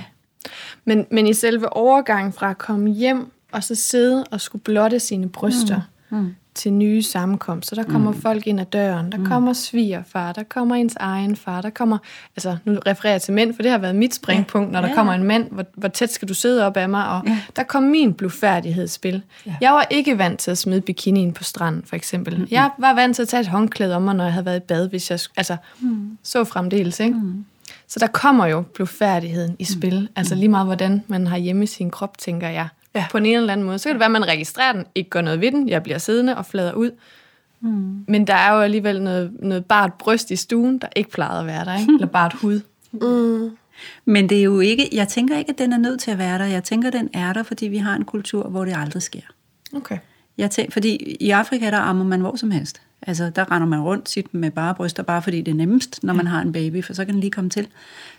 Men, 0.86 1.08
men 1.12 1.28
i 1.28 1.34
selve 1.34 1.74
overgangen 1.74 2.34
fra 2.34 2.50
at 2.50 2.58
komme 2.58 2.90
hjem 2.90 3.32
og 3.52 3.64
så 3.64 3.76
sidde 3.76 4.24
og 4.32 4.42
skulle 4.42 4.62
blotte 4.62 5.00
sine 5.00 5.30
bryster 5.30 5.76
mm. 5.76 6.18
Mm. 6.18 6.36
til 6.56 6.74
nye 6.74 7.04
sammenkomster. 7.04 7.76
Der 7.76 7.84
kommer 7.84 8.12
mm. 8.12 8.22
folk 8.22 8.48
ind 8.48 8.60
ad 8.60 8.66
døren, 8.66 9.12
der 9.12 9.18
mm. 9.18 9.26
kommer 9.26 9.54
svigerfar, 9.54 10.32
der 10.32 10.44
kommer 10.44 10.76
ens 10.76 10.96
egen 11.00 11.36
far, 11.36 11.62
der 11.62 11.70
kommer, 11.70 11.98
altså 12.36 12.58
nu 12.66 12.80
refererer 12.88 13.14
jeg 13.14 13.22
til 13.22 13.34
mænd, 13.34 13.56
for 13.56 13.62
det 13.62 13.72
har 13.72 13.78
været 13.78 13.96
mit 13.96 14.16
springpunkt, 14.16 14.72
når 14.72 14.82
der 14.82 14.88
ja. 14.88 14.96
kommer 14.96 15.14
en 15.14 15.24
mand, 15.24 15.52
hvor, 15.52 15.66
hvor 15.76 15.88
tæt 15.88 16.12
skal 16.12 16.28
du 16.28 16.34
sidde 16.34 16.66
op 16.66 16.78
af 16.78 16.90
mig, 16.90 17.10
og 17.10 17.22
ja. 17.28 17.38
der 17.56 17.64
kom 17.64 17.84
min 17.84 18.14
blufærdighedsspil. 18.14 19.22
Ja. 19.46 19.56
Jeg 19.62 19.72
var 19.72 19.88
ikke 19.90 20.18
vant 20.18 20.40
til 20.40 20.52
at 20.52 20.58
smide 20.58 20.82
bikinien 20.82 21.34
på 21.34 21.44
stranden, 21.44 21.84
for 21.86 21.96
eksempel. 21.96 22.38
Mm. 22.40 22.48
Jeg 22.52 22.70
var 22.78 22.94
vant 22.94 23.16
til 23.16 23.22
at 23.22 23.28
tage 23.28 23.42
et 23.42 23.48
håndklæde 23.48 23.96
om 23.96 24.02
mig, 24.02 24.16
når 24.16 24.24
jeg 24.24 24.34
havde 24.34 24.46
været 24.46 24.58
i 24.58 24.66
bad, 24.68 24.90
hvis 24.90 25.12
jeg, 25.12 25.20
altså, 25.38 25.58
mm. 25.80 26.18
så 26.24 26.44
fremdeles, 26.44 27.00
ikke? 27.00 27.16
Mm. 27.16 27.46
Så 27.88 28.00
der 28.00 28.08
kommer 28.08 28.46
jo 28.46 28.62
blufærdigheden 28.62 29.56
i 29.60 29.64
spil. 29.64 30.00
Mm. 30.00 30.08
Altså 30.16 30.36
lige 30.36 30.50
meget, 30.50 30.66
hvordan 30.66 31.04
man 31.08 31.28
har 31.28 31.38
hjemme 31.38 31.64
i 31.64 31.68
sin 31.68 31.90
krop, 31.90 32.18
tænker 32.18 32.50
jeg 32.50 32.68
ja. 32.96 33.06
på 33.12 33.18
en 33.18 33.26
eller 33.26 33.54
anden 33.54 33.66
måde. 33.66 33.80
Så 33.80 33.90
kan 33.90 33.94
det 33.94 34.00
være, 34.00 34.06
at 34.06 34.12
man 34.12 34.28
registrerer 34.28 34.74
den, 34.74 34.86
ikke 34.96 35.10
gør 35.10 35.22
noget 35.22 35.42
ved 35.42 35.52
den, 35.52 35.70
jeg 35.70 35.84
bliver 35.84 35.98
siddende 35.98 36.38
og 36.38 36.46
flader 36.46 36.74
ud. 36.74 36.92
Mm. 37.62 38.06
Men 38.08 38.28
der 38.28 38.34
er 38.34 38.54
jo 38.54 38.62
alligevel 38.62 39.02
noget, 39.02 39.32
noget 39.40 39.66
bart 39.66 39.94
bryst 39.94 40.32
i 40.32 40.36
stuen, 40.36 40.78
der 40.78 40.88
ikke 40.96 41.10
plejede 41.10 41.40
at 41.40 41.46
være 41.46 41.66
der, 41.66 41.80
ikke? 41.80 41.94
eller 41.94 42.08
bart 42.08 42.34
hud. 42.34 42.62
Mm. 42.94 43.58
Men 44.06 44.30
det 44.30 44.40
er 44.40 44.44
jo 44.44 44.60
ikke, 44.60 44.90
jeg 44.92 45.08
tænker 45.08 45.38
ikke, 45.38 45.52
at 45.52 45.58
den 45.58 45.74
er 45.74 45.78
nødt 45.78 46.00
til 46.00 46.12
at 46.12 46.18
være 46.18 46.40
der. 46.40 46.46
Jeg 46.46 46.64
tænker, 46.64 46.88
at 46.88 46.94
den 46.94 47.10
er 47.14 47.34
der, 47.34 47.44
fordi 47.44 47.68
vi 47.68 47.78
har 47.78 47.96
en 47.96 48.06
kultur, 48.06 48.50
hvor 48.50 48.66
det 48.66 48.74
aldrig 48.78 49.02
sker. 49.02 49.22
Okay. 49.76 49.98
Jeg 50.38 50.52
tænker, 50.52 50.72
fordi 50.72 51.18
i 51.20 51.30
Afrika, 51.30 51.72
der 51.72 51.78
ammer 51.78 52.06
man 52.06 52.22
hvor 52.22 52.36
som 52.36 52.52
helst. 52.52 52.82
Altså, 53.02 53.30
der 53.30 53.52
render 53.52 53.68
man 53.68 53.82
rundt 53.82 54.10
sit 54.10 54.34
med 54.34 54.52
bare 54.52 54.76
bryster, 54.76 55.04
bare 55.04 55.22
fordi 55.22 55.42
det 55.42 55.52
er 55.52 55.56
nemmest, 55.56 56.04
når 56.04 56.14
man 56.14 56.28
har 56.28 56.42
en 56.42 56.52
baby, 56.52 56.84
for 56.84 56.94
så 56.94 57.06
kan 57.06 57.14
den 57.14 57.22
lige 57.22 57.32
komme 57.32 57.50
til. 57.50 57.68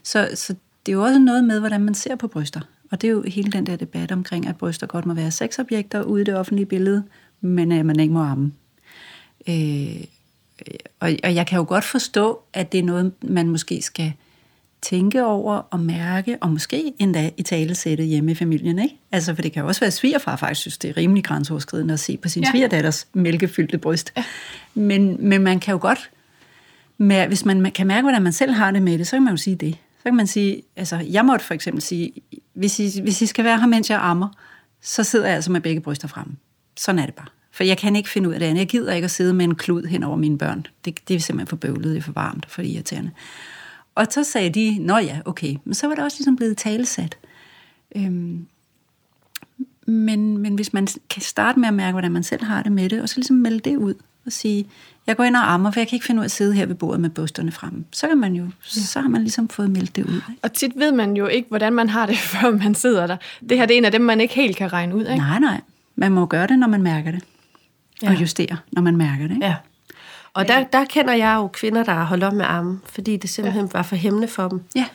Så, 0.02 0.28
så 0.34 0.54
det 0.86 0.92
er 0.92 0.96
jo 0.96 1.04
også 1.04 1.18
noget 1.18 1.44
med, 1.44 1.60
hvordan 1.60 1.80
man 1.80 1.94
ser 1.94 2.16
på 2.16 2.28
bryster. 2.28 2.60
Og 2.92 3.02
det 3.02 3.08
er 3.08 3.12
jo 3.12 3.22
hele 3.26 3.52
den 3.52 3.66
der 3.66 3.76
debat 3.76 4.12
omkring, 4.12 4.46
at 4.46 4.56
bryster 4.56 4.86
godt 4.86 5.06
må 5.06 5.14
være 5.14 5.30
sexobjekter 5.30 6.02
ude 6.02 6.22
i 6.22 6.24
det 6.24 6.36
offentlige 6.36 6.66
billede, 6.66 7.04
men 7.40 7.72
at 7.72 7.86
man 7.86 8.00
ikke 8.00 8.14
må 8.14 8.22
amme. 8.22 8.52
Øh, 9.48 10.04
og, 11.00 11.10
og 11.24 11.34
jeg 11.34 11.46
kan 11.46 11.58
jo 11.58 11.64
godt 11.68 11.84
forstå, 11.84 12.40
at 12.52 12.72
det 12.72 12.80
er 12.80 12.84
noget, 12.84 13.12
man 13.22 13.48
måske 13.48 13.82
skal 13.82 14.12
tænke 14.82 15.24
over 15.24 15.54
og 15.54 15.80
mærke, 15.80 16.38
og 16.40 16.50
måske 16.50 16.92
endda 16.98 17.30
i 17.36 17.42
tale 17.42 17.74
sætte 17.74 18.04
hjemme 18.04 18.30
i 18.30 18.34
familien. 18.34 18.78
Ikke? 18.78 18.96
Altså, 19.12 19.34
for 19.34 19.42
det 19.42 19.52
kan 19.52 19.62
jo 19.62 19.68
også 19.68 19.80
være, 19.80 19.86
at 19.86 19.92
svigerfar 19.92 20.36
faktisk 20.36 20.60
synes, 20.60 20.78
det 20.78 20.90
er 20.90 20.96
rimelig 20.96 21.24
grænseoverskridende 21.24 21.94
at 21.94 22.00
se 22.00 22.16
på 22.16 22.28
sin 22.28 22.42
ja. 22.42 22.50
svigerdatters 22.50 23.06
mælkefyldte 23.12 23.78
bryst. 23.78 24.12
Ja. 24.16 24.24
Men, 24.74 25.16
men 25.28 25.42
man 25.42 25.60
kan 25.60 25.72
jo 25.72 25.78
godt, 25.80 26.10
hvis 27.28 27.44
man 27.44 27.70
kan 27.74 27.86
mærke, 27.86 28.02
hvordan 28.02 28.22
man 28.22 28.32
selv 28.32 28.52
har 28.52 28.70
det 28.70 28.82
med 28.82 28.98
det, 28.98 29.06
så 29.06 29.16
kan 29.16 29.22
man 29.22 29.32
jo 29.32 29.36
sige 29.36 29.56
det. 29.56 29.76
Så 30.02 30.04
kan 30.04 30.16
man 30.16 30.26
sige, 30.26 30.62
altså 30.76 30.96
jeg 30.96 31.24
måtte 31.24 31.44
for 31.44 31.54
eksempel 31.54 31.82
sige, 31.82 32.12
hvis 32.52 32.78
I, 32.80 33.00
hvis 33.00 33.22
I 33.22 33.26
skal 33.26 33.44
være 33.44 33.60
her, 33.60 33.66
mens 33.66 33.90
jeg 33.90 33.98
ammer, 34.02 34.28
så 34.80 35.04
sidder 35.04 35.26
jeg 35.26 35.34
altså 35.34 35.52
med 35.52 35.60
begge 35.60 35.80
bryster 35.80 36.08
fremme. 36.08 36.36
Sådan 36.76 36.98
er 36.98 37.06
det 37.06 37.14
bare. 37.14 37.26
For 37.50 37.64
jeg 37.64 37.78
kan 37.78 37.96
ikke 37.96 38.08
finde 38.08 38.28
ud 38.28 38.34
af 38.34 38.40
det 38.40 38.46
andet. 38.46 38.58
Jeg 38.58 38.68
gider 38.68 38.92
ikke 38.92 39.04
at 39.04 39.10
sidde 39.10 39.34
med 39.34 39.44
en 39.44 39.54
klud 39.54 39.82
hen 39.82 40.02
over 40.02 40.16
mine 40.16 40.38
børn. 40.38 40.66
Det, 40.84 41.08
det 41.08 41.16
er 41.16 41.20
simpelthen 41.20 41.46
for 41.46 41.56
bøvlet, 41.56 41.84
det 41.84 41.96
er 41.96 42.02
for 42.02 42.12
varmt 42.12 42.44
og 42.44 42.50
for 42.50 42.62
irriterende. 42.62 43.10
Og 43.94 44.06
så 44.10 44.24
sagde 44.24 44.50
de, 44.50 44.78
nå 44.78 44.98
ja, 44.98 45.20
okay. 45.24 45.56
Men 45.64 45.74
så 45.74 45.86
var 45.86 45.94
det 45.94 46.04
også 46.04 46.16
ligesom 46.18 46.36
blevet 46.36 46.56
talesat. 46.56 47.18
Øhm, 47.96 48.46
men, 49.86 50.38
men 50.38 50.54
hvis 50.54 50.72
man 50.72 50.86
kan 51.10 51.22
starte 51.22 51.60
med 51.60 51.68
at 51.68 51.74
mærke, 51.74 51.92
hvordan 51.92 52.12
man 52.12 52.22
selv 52.22 52.44
har 52.44 52.62
det 52.62 52.72
med 52.72 52.88
det, 52.88 53.02
og 53.02 53.08
så 53.08 53.16
ligesom 53.16 53.36
melde 53.36 53.58
det 53.60 53.76
ud 53.76 53.94
og 54.26 54.32
sige, 54.32 54.66
jeg 55.06 55.16
går 55.16 55.24
ind 55.24 55.36
og 55.36 55.52
ammer, 55.52 55.70
for 55.70 55.80
jeg 55.80 55.88
kan 55.88 55.96
ikke 55.96 56.06
finde 56.06 56.18
ud 56.18 56.22
af 56.22 56.26
at 56.26 56.30
sidde 56.30 56.54
her 56.54 56.66
ved 56.66 56.74
bordet 56.74 57.00
med 57.00 57.10
busterne 57.10 57.52
fremme. 57.52 57.84
Så 57.92 58.08
kan 58.08 58.18
man 58.18 58.34
jo, 58.34 58.46
så 58.62 59.00
har 59.00 59.08
man 59.08 59.20
ligesom 59.20 59.48
fået 59.48 59.70
meldt 59.70 59.96
det 59.96 60.04
ud. 60.04 60.14
Ikke? 60.14 60.40
Og 60.42 60.52
tit 60.52 60.72
ved 60.76 60.92
man 60.92 61.16
jo 61.16 61.26
ikke, 61.26 61.48
hvordan 61.48 61.72
man 61.72 61.88
har 61.88 62.06
det, 62.06 62.18
før 62.32 62.50
man 62.50 62.74
sidder 62.74 63.06
der. 63.06 63.16
Det 63.48 63.58
her 63.58 63.66
det 63.66 63.74
er 63.74 63.78
en 63.78 63.84
af 63.84 63.92
dem, 63.92 64.00
man 64.00 64.20
ikke 64.20 64.34
helt 64.34 64.56
kan 64.56 64.72
regne 64.72 64.96
ud, 64.96 65.00
ikke? 65.00 65.16
Nej, 65.16 65.38
nej. 65.38 65.60
Man 65.96 66.12
må 66.12 66.26
gøre 66.26 66.46
det, 66.46 66.58
når 66.58 66.66
man 66.66 66.82
mærker 66.82 67.10
det. 67.10 67.24
Ja. 68.02 68.10
Og 68.10 68.20
justere, 68.20 68.56
når 68.72 68.82
man 68.82 68.96
mærker 68.96 69.26
det. 69.26 69.34
Ikke? 69.34 69.46
Ja. 69.46 69.54
Og 70.34 70.48
der, 70.48 70.64
der 70.64 70.84
kender 70.84 71.14
jeg 71.14 71.34
jo 71.36 71.48
kvinder, 71.48 71.84
der 71.84 71.92
har 71.92 72.04
holdt 72.04 72.24
op 72.24 72.32
med 72.32 72.44
armen, 72.44 72.80
fordi 72.86 73.16
det 73.16 73.30
simpelthen 73.30 73.64
ja. 73.64 73.70
var 73.72 73.82
for 73.82 73.96
hæmmende 73.96 74.28
for 74.28 74.48
dem. 74.48 74.60
Ja. 74.74 74.86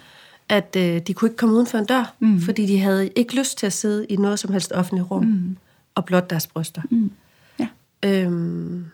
At 0.49 0.75
øh, 0.77 1.01
de 1.07 1.13
kunne 1.13 1.29
ikke 1.29 1.37
komme 1.37 1.55
uden 1.55 1.67
for 1.67 1.77
en 1.77 1.85
dør, 1.85 2.13
mm. 2.19 2.41
fordi 2.41 2.65
de 2.65 2.79
havde 2.79 3.09
ikke 3.15 3.35
lyst 3.35 3.57
til 3.57 3.65
at 3.65 3.73
sidde 3.73 4.05
i 4.05 4.15
noget 4.15 4.39
som 4.39 4.51
helst 4.51 4.71
offentligt 4.71 5.11
rum 5.11 5.23
mm. 5.23 5.57
og 5.95 6.05
blot 6.05 6.29
deres 6.29 6.47
bryster. 6.47 6.81
Mm. 6.89 7.11
Ja. 7.59 7.67
Øhm, 8.05 8.85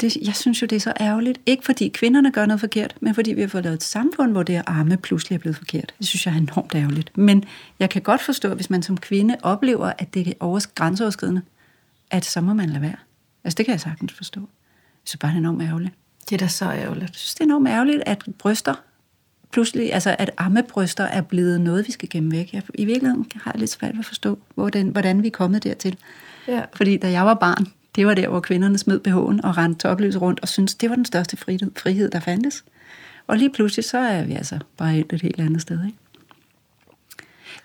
det, 0.00 0.16
jeg 0.16 0.34
synes 0.36 0.62
jo, 0.62 0.66
det 0.66 0.76
er 0.76 0.80
så 0.80 0.92
ærgerligt. 1.00 1.40
Ikke 1.46 1.64
fordi 1.64 1.88
kvinderne 1.88 2.32
gør 2.32 2.46
noget 2.46 2.60
forkert, 2.60 2.94
men 3.00 3.14
fordi 3.14 3.32
vi 3.32 3.40
har 3.40 3.48
fået 3.48 3.64
lavet 3.64 3.74
et 3.74 3.82
samfund, 3.82 4.32
hvor 4.32 4.42
det 4.42 4.62
arme 4.66 4.96
pludselig 4.96 5.36
er 5.36 5.38
blevet 5.38 5.56
forkert. 5.56 5.94
Det 5.98 6.06
synes 6.06 6.26
jeg 6.26 6.32
er 6.32 6.38
enormt 6.38 6.74
ærgerligt. 6.74 7.18
Men 7.18 7.44
jeg 7.78 7.90
kan 7.90 8.02
godt 8.02 8.22
forstå, 8.22 8.54
hvis 8.54 8.70
man 8.70 8.82
som 8.82 8.96
kvinde 8.96 9.36
oplever, 9.42 9.92
at 9.98 10.14
det 10.14 10.28
er 10.28 10.32
over, 10.40 10.66
grænseoverskridende, 10.74 11.42
at 12.10 12.24
så 12.24 12.40
må 12.40 12.54
man 12.54 12.68
lade 12.68 12.82
være. 12.82 12.96
Altså 13.44 13.56
det 13.56 13.66
kan 13.66 13.72
jeg 13.72 13.80
sagtens 13.80 14.12
forstå. 14.12 14.40
Så 15.04 15.18
bare 15.18 15.30
det 15.30 15.36
er 15.36 15.38
enormt 15.38 15.62
ærgerligt. 15.62 15.94
Det 16.30 16.34
er 16.34 16.38
da 16.38 16.48
så 16.48 16.64
ærgerligt. 16.64 17.02
Jeg 17.02 17.14
synes, 17.14 17.34
det 17.34 17.40
er 17.40 17.44
enormt 17.44 17.68
ærgerligt, 17.68 18.02
at 18.06 18.24
bryster 18.38 18.74
pludselig, 19.52 19.94
altså 19.94 20.16
at 20.18 20.30
ammebryster 20.36 21.04
er 21.04 21.20
blevet 21.20 21.60
noget, 21.60 21.86
vi 21.86 21.92
skal 21.92 22.08
gemme 22.08 22.32
væk. 22.32 22.52
Jeg, 22.52 22.62
I 22.74 22.84
virkeligheden 22.84 23.26
har 23.34 23.50
jeg 23.54 23.60
lidt 23.60 23.70
svært 23.70 23.92
ved 23.92 23.98
at 23.98 24.04
forstå, 24.04 24.38
hvordan, 24.54 24.88
hvordan 24.88 25.22
vi 25.22 25.26
er 25.26 25.30
kommet 25.30 25.64
dertil. 25.64 25.96
Ja. 26.48 26.62
Fordi 26.74 26.96
da 26.96 27.10
jeg 27.10 27.26
var 27.26 27.34
barn, 27.34 27.66
det 27.96 28.06
var 28.06 28.14
der, 28.14 28.28
hvor 28.28 28.40
kvinderne 28.40 28.78
smed 28.78 29.00
BH'en 29.08 29.48
og 29.48 29.56
rendte 29.56 29.88
topløs 29.88 30.20
rundt 30.20 30.40
og 30.40 30.48
syntes, 30.48 30.74
det 30.74 30.90
var 30.90 30.96
den 30.96 31.04
største 31.04 31.36
frihed, 31.36 31.70
frihed, 31.76 32.10
der 32.10 32.20
fandtes. 32.20 32.64
Og 33.26 33.38
lige 33.38 33.50
pludselig, 33.50 33.84
så 33.84 33.98
er 33.98 34.24
vi 34.24 34.32
altså 34.32 34.58
bare 34.76 34.98
et 34.98 35.22
helt 35.22 35.40
andet 35.40 35.62
sted. 35.62 35.84
Ikke? 35.86 35.98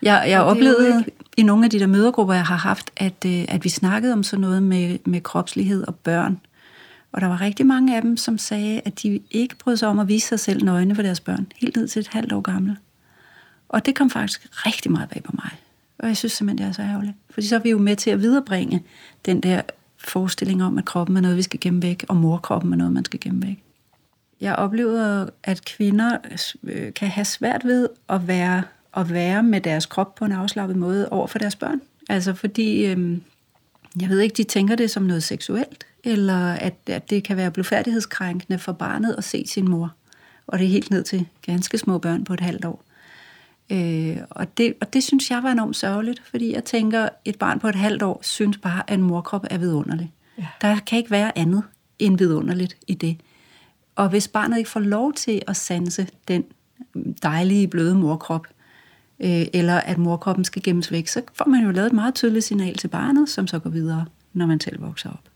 Jeg, 0.02 0.26
jeg 0.28 0.42
oplevede 0.42 0.98
ikke... 0.98 1.12
i 1.38 1.44
nogle 1.44 1.66
af 1.66 1.70
de 1.70 1.80
der 1.80 1.88
mødergrupper, 1.88 2.34
jeg 2.34 2.46
har 2.46 2.56
haft, 2.56 2.92
at, 2.98 3.26
øh, 3.26 3.46
at 3.48 3.64
vi 3.64 3.70
snakkede 3.70 4.14
om 4.14 4.24
sådan 4.24 4.42
noget 4.42 4.64
med, 4.64 4.98
med 5.06 5.22
kropslighed 5.22 5.88
og 5.88 5.96
børn. 5.96 6.40
Og 7.12 7.22
der 7.22 7.28
var 7.28 7.42
rigtig 7.42 7.66
mange 7.66 7.96
af 7.96 8.02
dem, 8.02 8.18
som 8.18 8.38
sagde, 8.38 8.82
at 8.86 9.02
de 9.04 9.20
ikke 9.32 9.56
brød 9.56 9.78
sig 9.78 9.90
om 9.90 10.00
at 10.00 10.08
vise 10.08 10.28
sig 10.28 10.40
selv 10.40 10.64
nøgne 10.64 10.96
for 10.96 11.02
deres 11.02 11.20
børn, 11.20 11.48
helt 11.56 11.76
ned 11.76 11.88
til 11.88 12.00
et 12.00 12.08
halvt 12.08 12.32
år 12.32 12.42
gammel. 12.42 12.76
Og 13.70 13.86
det 13.86 13.96
kom 13.96 14.10
faktisk 14.10 14.66
rigtig 14.66 14.92
meget 14.92 15.10
bag 15.10 15.24
på 15.24 15.32
mig. 15.34 15.52
Og 16.00 16.08
jeg 16.08 16.18
synes 16.18 16.34
simpelthen, 16.34 16.66
det 16.66 16.70
er 16.70 16.76
så 16.76 16.82
ærgerligt. 16.82 17.16
Fordi 17.30 17.48
så 17.48 17.56
er 17.56 17.60
vi 17.60 17.70
jo 17.70 17.78
med 17.78 17.96
til 17.96 18.10
at 18.10 18.22
viderebringe 18.22 18.84
den 19.26 19.42
der 19.42 19.62
forestilling 20.04 20.64
om, 20.64 20.78
at 20.78 20.86
kroppen 20.86 21.18
er 21.18 21.22
noget, 21.22 21.38
vi 21.38 21.42
skal 21.42 21.60
gemme 21.60 21.82
væk, 21.82 22.06
og 22.10 22.18
morkroppen 22.18 22.74
er 22.74 22.78
noget, 22.78 22.94
man 22.94 23.06
skal 23.06 23.20
gemme 23.20 23.48
væk. 23.48 23.64
Jeg 24.42 24.56
oplever, 24.56 25.26
at 25.44 25.66
kvinder 25.66 26.18
øh, 26.64 26.94
kan 26.94 27.08
have 27.08 27.26
svært 27.26 27.66
ved 27.66 27.90
at 28.10 28.28
være, 28.28 28.64
at 28.98 29.14
være 29.14 29.44
med 29.44 29.62
deres 29.62 29.86
krop 29.86 30.16
på 30.16 30.26
en 30.26 30.32
afslappet 30.32 30.78
måde 30.78 31.10
over 31.10 31.28
for 31.28 31.40
deres 31.40 31.56
børn. 31.56 31.82
Altså 32.10 32.34
fordi, 32.34 32.86
øhm, 32.86 33.22
jeg 34.02 34.10
ved 34.10 34.20
ikke, 34.20 34.34
de 34.34 34.44
tænker 34.44 34.76
det 34.76 34.92
som 34.92 35.04
noget 35.04 35.24
seksuelt, 35.24 35.86
eller 36.04 36.54
at, 36.54 36.76
at 36.88 37.10
det 37.10 37.24
kan 37.24 37.38
være 37.38 37.52
blufærdighedskrænkende 37.52 38.60
for 38.60 38.72
barnet 38.72 39.16
at 39.18 39.24
se 39.24 39.48
sin 39.48 39.70
mor. 39.70 39.94
Og 40.48 40.60
det 40.60 40.66
er 40.66 40.70
helt 40.70 40.92
ned 40.92 41.04
til 41.04 41.28
ganske 41.46 41.78
små 41.78 41.98
børn 41.98 42.24
på 42.24 42.34
et 42.34 42.40
halvt 42.40 42.66
år. 42.66 42.84
Øh, 43.72 44.18
og, 44.30 44.58
det, 44.58 44.74
og 44.82 44.94
det 44.94 45.04
synes 45.04 45.32
jeg 45.32 45.44
var 45.44 45.52
enormt 45.52 45.76
sørgeligt, 45.76 46.22
fordi 46.30 46.54
jeg 46.54 46.64
tænker, 46.64 47.10
et 47.26 47.40
barn 47.40 47.60
på 47.60 47.68
et 47.68 47.76
halvt 47.76 48.04
år 48.04 48.20
synes 48.24 48.58
bare, 48.58 48.84
at 48.88 48.94
en 48.94 49.04
morkrop 49.04 49.46
er 49.50 49.58
vidunderlig. 49.58 50.12
Ja. 50.38 50.48
Der 50.62 50.80
kan 50.80 50.98
ikke 50.98 51.12
være 51.12 51.38
andet 51.38 51.64
end 52.00 52.18
vidunderligt 52.18 52.78
i 52.88 52.94
det. 52.94 53.18
Og 53.96 54.10
hvis 54.10 54.28
barnet 54.28 54.58
ikke 54.58 54.70
får 54.70 54.80
lov 54.80 55.14
til 55.14 55.42
at 55.48 55.58
sanse 55.58 56.08
den 56.28 56.44
dejlige, 57.24 57.68
bløde 57.68 57.96
morkrop, 57.96 58.48
øh, 59.20 59.46
eller 59.54 59.76
at 59.76 59.98
morkroppen 59.98 60.46
skal 60.46 60.64
gemmes 60.64 60.92
væk, 60.92 61.08
så 61.08 61.22
får 61.34 61.46
man 61.46 61.64
jo 61.64 61.72
lavet 61.72 61.88
et 61.88 61.94
meget 61.94 62.16
tydeligt 62.16 62.46
signal 62.46 62.78
til 62.78 62.88
barnet, 62.88 63.30
som 63.30 63.48
så 63.48 63.60
går 63.60 63.70
videre, 63.70 64.06
når 64.34 64.46
man 64.46 64.60
selv 64.60 64.82
vokser 64.82 65.10
op. 65.10 65.30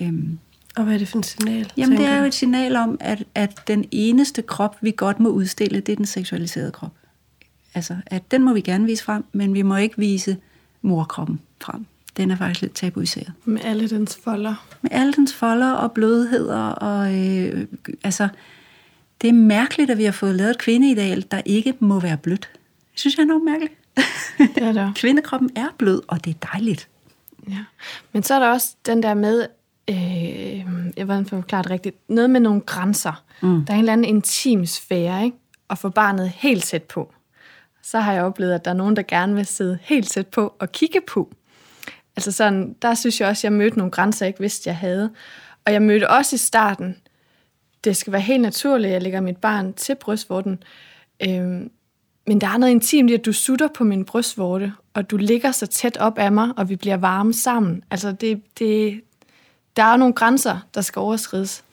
Øhm, 0.00 0.38
og 0.76 0.84
hvad 0.84 0.94
er 0.94 0.98
det 0.98 1.08
for 1.08 1.18
et 1.18 1.26
signal? 1.26 1.72
Jamen, 1.76 1.98
det 1.98 2.06
er 2.06 2.18
jo 2.18 2.24
et 2.24 2.34
signal 2.34 2.76
om, 2.76 2.96
at, 3.00 3.24
at 3.34 3.60
den 3.68 3.84
eneste 3.90 4.42
krop, 4.42 4.76
vi 4.80 4.90
godt 4.96 5.20
må 5.20 5.28
udstille, 5.28 5.80
det 5.80 5.92
er 5.92 5.96
den 5.96 6.06
seksualiserede 6.06 6.72
krop. 6.72 6.92
Altså, 7.76 7.96
at 8.06 8.30
den 8.30 8.42
må 8.42 8.52
vi 8.52 8.60
gerne 8.60 8.84
vise 8.86 9.04
frem, 9.04 9.24
men 9.32 9.54
vi 9.54 9.62
må 9.62 9.76
ikke 9.76 9.98
vise 9.98 10.36
morkroppen 10.82 11.40
frem. 11.60 11.86
Den 12.16 12.30
er 12.30 12.36
faktisk 12.36 12.60
lidt 12.60 12.74
tabuiseret. 12.74 13.32
Med 13.44 13.60
alle 13.64 13.88
dens 13.88 14.18
folder. 14.24 14.66
Med 14.82 14.90
alle 14.92 15.12
dens 15.12 15.34
folder 15.34 15.72
og 15.72 15.92
blødheder. 15.92 16.68
Og, 16.68 17.14
øh, 17.14 17.66
altså, 18.04 18.28
det 19.22 19.28
er 19.28 19.32
mærkeligt, 19.32 19.90
at 19.90 19.98
vi 19.98 20.04
har 20.04 20.12
fået 20.12 20.34
lavet 20.34 20.50
et 20.50 20.58
kvindeideal, 20.58 21.24
der 21.30 21.40
ikke 21.44 21.74
må 21.80 22.00
være 22.00 22.16
blødt. 22.16 22.50
Det 22.92 23.00
synes 23.00 23.16
jeg 23.16 23.22
er 23.22 23.24
enormt 23.24 23.44
mærkeligt. 23.44 23.74
Det 24.38 24.62
er 24.62 24.72
der. 24.72 24.92
Kvindekroppen 25.00 25.50
er 25.56 25.68
blød, 25.78 26.02
og 26.08 26.24
det 26.24 26.30
er 26.34 26.48
dejligt. 26.52 26.88
Ja. 27.48 27.64
Men 28.12 28.22
så 28.22 28.34
er 28.34 28.38
der 28.38 28.48
også 28.48 28.76
den 28.86 29.02
der 29.02 29.14
med, 29.14 29.46
øh, 29.88 29.96
jeg 30.96 31.08
ved 31.08 31.18
ikke, 31.18 31.28
forklare 31.28 31.62
det 31.62 31.70
rigtigt, 31.70 31.96
noget 32.08 32.30
med 32.30 32.40
nogle 32.40 32.60
grænser. 32.60 33.22
Mm. 33.42 33.64
Der 33.64 33.72
er 33.72 33.74
en 33.74 33.78
eller 33.78 33.92
anden 33.92 34.04
intim 34.04 34.66
sfære, 34.66 35.24
ikke? 35.24 35.36
Og 35.68 35.78
få 35.78 35.88
barnet 35.88 36.28
helt 36.28 36.64
tæt 36.64 36.82
på. 36.82 37.12
Så 37.86 38.00
har 38.00 38.12
jeg 38.12 38.22
oplevet, 38.22 38.54
at 38.54 38.64
der 38.64 38.70
er 38.70 38.74
nogen, 38.74 38.96
der 38.96 39.02
gerne 39.02 39.34
vil 39.34 39.46
sidde 39.46 39.78
helt 39.82 40.08
tæt 40.08 40.26
på 40.26 40.54
og 40.58 40.72
kigge 40.72 41.00
på. 41.00 41.32
Altså 42.16 42.32
sådan, 42.32 42.76
der 42.82 42.94
synes 42.94 43.20
jeg 43.20 43.28
også, 43.28 43.40
at 43.40 43.44
jeg 43.44 43.52
mødte 43.52 43.78
nogle 43.78 43.90
grænser, 43.90 44.26
jeg 44.26 44.28
ikke 44.28 44.40
vidste, 44.40 44.68
jeg 44.68 44.76
havde. 44.76 45.10
Og 45.64 45.72
jeg 45.72 45.82
mødte 45.82 46.10
også 46.10 46.36
i 46.36 46.38
starten, 46.38 46.96
det 47.84 47.96
skal 47.96 48.12
være 48.12 48.22
helt 48.22 48.42
naturligt, 48.42 48.86
at 48.86 48.92
jeg 48.92 49.02
lægger 49.02 49.20
mit 49.20 49.36
barn 49.36 49.72
til 49.72 49.94
brystvorten. 49.94 50.62
Øhm, 51.22 51.70
men 52.26 52.40
der 52.40 52.46
er 52.46 52.56
noget 52.56 52.72
intimt 52.72 53.10
i, 53.10 53.14
at 53.14 53.26
du 53.26 53.32
sutter 53.32 53.68
på 53.74 53.84
min 53.84 54.04
brystvorte, 54.04 54.72
og 54.94 55.10
du 55.10 55.16
ligger 55.16 55.50
så 55.50 55.66
tæt 55.66 55.96
op 55.96 56.18
af 56.18 56.32
mig, 56.32 56.52
og 56.56 56.68
vi 56.68 56.76
bliver 56.76 56.96
varme 56.96 57.34
sammen. 57.34 57.84
Altså, 57.90 58.12
det, 58.12 58.42
det, 58.58 59.00
der 59.76 59.82
er 59.82 59.96
nogle 59.96 60.14
grænser, 60.14 60.58
der 60.74 60.80
skal 60.80 61.00
overskrides. 61.00 61.64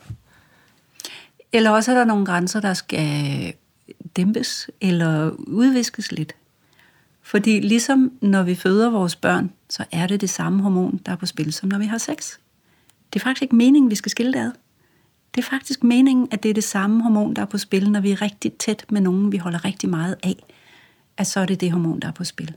Eller 1.52 1.70
også 1.70 1.92
er 1.92 1.96
der 1.96 2.06
nogle 2.06 2.26
grænser, 2.26 2.60
der 2.60 2.74
skal 2.74 3.54
dæmpes 4.16 4.70
eller 4.82 5.30
udviskes 5.30 6.12
lidt. 6.12 6.36
Fordi 7.22 7.60
ligesom 7.60 8.12
når 8.22 8.44
vi 8.44 8.56
føder 8.56 8.90
vores 8.90 9.16
børn, 9.16 9.52
så 9.70 9.86
er 9.92 10.08
det 10.08 10.22
det 10.22 10.30
samme 10.30 10.62
hormon, 10.62 11.02
der 11.06 11.12
er 11.12 11.16
på 11.16 11.26
spil, 11.26 11.54
som 11.54 11.70
når 11.70 11.78
vi 11.78 11.86
har 11.86 11.98
sex. 11.98 12.38
Det 13.14 13.20
er 13.20 13.24
faktisk 13.24 13.42
ikke 13.42 13.56
meningen, 13.56 13.90
vi 13.92 13.96
skal 13.96 14.10
skille 14.10 14.34
det 14.34 14.40
ad. 14.40 14.52
Det 15.36 15.42
er 15.42 15.50
faktisk 15.50 15.84
meningen, 15.84 16.28
at 16.32 16.44
det 16.44 16.50
er 16.50 16.54
det 16.54 16.64
samme 16.64 17.04
hormon, 17.04 17.34
der 17.34 17.42
er 17.42 17.46
på 17.46 17.58
spil, 17.58 17.92
når 17.92 18.00
vi 18.00 18.12
er 18.12 18.22
rigtig 18.22 18.54
tæt 18.54 18.86
med 18.90 19.02
nogen, 19.02 19.32
vi 19.32 19.38
holder 19.38 19.66
rigtig 19.66 19.90
meget 19.90 20.16
af. 20.24 20.36
At 21.18 21.28
så 21.28 21.40
er 21.40 21.46
det 21.46 21.62
det 21.62 21.72
hormon, 21.72 22.00
der 22.00 22.08
er 22.08 22.12
på 22.12 22.24
spil. 22.24 22.56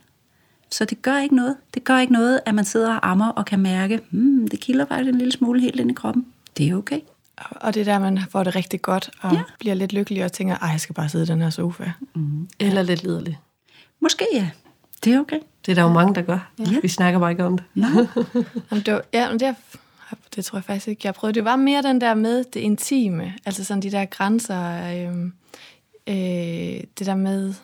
Så 0.71 0.85
det 0.85 1.03
gør 1.03 1.19
ikke 1.19 1.37
noget. 1.37 1.57
Det 1.75 1.85
gør 1.85 1.99
ikke 1.99 2.13
noget, 2.13 2.41
at 2.47 2.55
man 2.55 2.65
sidder 2.65 2.95
og 2.95 3.11
ammer 3.11 3.29
og 3.29 3.45
kan 3.45 3.61
mærke, 3.61 4.01
hmm, 4.11 4.49
det 4.49 4.61
kilder 4.61 4.87
faktisk 4.87 5.09
en 5.09 5.19
lille 5.19 5.33
smule 5.33 5.61
helt 5.61 5.81
ind 5.81 5.91
i 5.91 5.95
kroppen. 5.95 6.27
Det 6.57 6.69
er 6.69 6.75
okay. 6.75 7.01
Og 7.37 7.75
det 7.75 7.81
er 7.81 7.85
der, 7.85 7.99
man 7.99 8.21
får 8.31 8.45
det 8.45 8.57
rigtig 8.57 8.83
godt, 8.83 9.11
og 9.21 9.33
ja. 9.33 9.43
bliver 9.59 9.75
lidt 9.75 9.93
lykkelig 9.93 10.25
og 10.25 10.33
tænker, 10.33 10.57
ej, 10.59 10.69
jeg 10.69 10.81
skal 10.81 10.95
bare 10.95 11.09
sidde 11.09 11.25
i 11.25 11.27
den 11.27 11.43
her 11.43 11.51
sofa. 11.51 11.91
Mm. 12.15 12.49
Eller 12.61 12.83
lidt 12.83 13.03
liderlig. 13.03 13.39
Måske 14.01 14.27
ja. 14.33 14.51
Det 15.05 15.15
er 15.15 15.21
okay. 15.21 15.41
Det 15.67 15.73
er 15.73 15.75
der 15.75 15.83
jo 15.83 15.89
mange, 15.89 16.15
der 16.15 16.23
gør. 16.23 16.51
Ja. 16.59 16.81
Vi 16.83 16.89
snakker 16.89 17.21
bare 17.21 17.31
ikke 17.31 17.45
om 17.45 17.59
det. 17.59 17.67
Nej. 17.75 17.91
Jamen, 18.71 18.85
det, 18.87 18.95
var, 18.95 19.03
ja, 19.13 19.31
men 19.31 19.41
det, 19.41 19.49
er, 19.49 19.55
det 20.37 20.45
tror 20.45 20.59
jeg 20.59 20.65
faktisk 20.65 20.89
ikke, 20.89 21.01
jeg 21.05 21.15
prøvede. 21.15 21.35
Det 21.35 21.45
var 21.45 21.57
mere 21.57 21.83
den 21.83 22.01
der 22.01 22.15
med 22.15 22.45
det 22.45 22.61
intime, 22.61 23.35
altså 23.47 23.65
sådan 23.65 23.83
de 23.83 23.91
der 23.91 24.05
grænser, 24.05 24.93
øh, 24.93 25.25
øh, 26.07 26.85
det 26.99 27.07
der 27.07 27.15
med... 27.15 27.55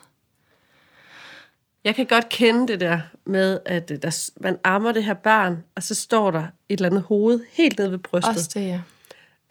Jeg 1.85 1.95
kan 1.95 2.07
godt 2.07 2.29
kende 2.29 2.69
det 2.69 2.81
der 2.81 3.01
med, 3.25 3.59
at 3.67 3.91
øh, 3.91 3.99
der, 4.03 4.31
man 4.41 4.59
ammer 4.65 4.93
det 4.93 5.05
her 5.05 5.15
barn, 5.15 5.65
og 5.75 5.83
så 5.83 5.95
står 5.95 6.31
der 6.31 6.43
et 6.43 6.51
eller 6.69 6.89
andet 6.89 7.03
hoved 7.03 7.41
helt 7.53 7.79
nede 7.79 7.91
ved 7.91 7.99
brystet. 7.99 8.37
Også 8.37 8.51
det, 8.55 8.67
ja. 8.67 8.81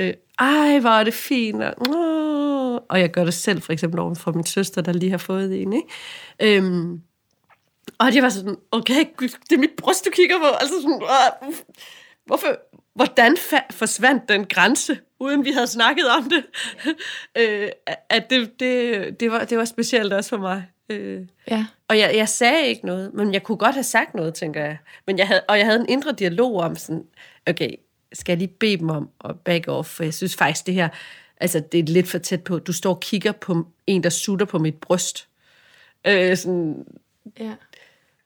Øh, 0.02 0.14
ej, 0.40 0.80
hvor 0.80 0.90
er 0.90 1.04
det 1.04 1.14
fint. 1.14 1.64
Og, 1.64 2.86
og 2.90 3.00
jeg 3.00 3.12
gør 3.12 3.24
det 3.24 3.34
selv, 3.34 3.62
for 3.62 3.74
eksempel 3.74 4.00
over 4.00 4.16
for 4.16 4.32
min 4.32 4.46
søster, 4.46 4.82
der 4.82 4.94
lige 4.94 5.12
har 5.12 5.18
fået 5.18 5.62
en. 5.62 5.74
Ikke? 5.74 6.58
Øhm, 6.58 7.02
og 8.00 8.12
det 8.14 8.24
var 8.24 8.30
sådan, 8.30 8.56
okay, 8.72 9.06
det 9.20 9.56
er 9.56 9.58
mit 9.58 9.76
bryst, 9.78 10.06
du 10.06 10.10
kigger 10.10 10.40
på. 10.40 10.46
Altså 10.46 10.76
sådan, 10.82 11.02
hvorfor, 12.26 12.60
hvordan 12.96 13.34
fa- 13.34 13.68
forsvandt 13.72 14.30
den 14.30 14.46
grænse, 14.46 15.00
uden 15.20 15.46
vi 15.46 15.52
havde 15.52 15.68
snakket 15.68 16.06
om 16.18 16.30
det? 16.30 16.44
øh, 17.42 17.70
at 18.10 18.30
det, 18.30 18.60
det, 18.60 19.20
det, 19.20 19.32
var, 19.32 19.46
det 19.46 19.58
var 19.58 19.66
specielt 19.66 20.14
også 20.14 20.30
for 20.30 20.38
mig. 20.38 20.64
Øh, 20.90 21.22
ja. 21.52 21.66
Og 21.88 22.00
jeg, 22.00 22.12
jeg 22.16 22.30
sagde 22.30 22.68
ikke 22.68 22.86
noget, 22.86 23.14
men 23.14 23.34
jeg 23.34 23.44
kunne 23.44 23.58
godt 23.58 23.76
have 23.76 23.84
sagt 23.84 24.16
noget, 24.16 24.34
tænker 24.34 24.62
jeg. 24.62 24.78
Men 25.08 25.18
jeg 25.18 25.28
havde, 25.28 25.42
og 25.48 25.58
jeg 25.58 25.66
havde 25.66 25.80
en 25.80 25.90
indre 25.90 26.12
dialog 26.12 26.56
om 26.56 26.76
sådan, 26.76 27.04
okay, 27.50 27.70
skal 28.14 28.34
jeg 28.34 28.38
lige 28.38 28.56
bede 28.60 28.78
dem 28.78 28.90
om 28.90 29.10
at 29.26 29.40
back 29.40 29.68
off, 29.68 29.90
for 29.90 30.04
jeg 30.04 30.14
synes 30.14 30.36
faktisk, 30.36 30.66
det 30.66 30.74
her, 30.74 30.90
altså 31.38 31.64
det 31.72 31.80
er 31.80 31.84
lidt 31.84 32.08
for 32.08 32.18
tæt 32.18 32.44
på, 32.44 32.60
du 32.60 32.74
står 32.74 32.94
og 32.94 33.00
kigger 33.00 33.32
på 33.32 33.68
en, 33.88 34.04
der 34.04 34.10
sutter 34.10 34.46
på 34.46 34.60
mit 34.60 34.76
bryst. 34.76 35.28
Øh, 36.08 36.38
sådan, 36.38 36.86
ja. 37.40 37.54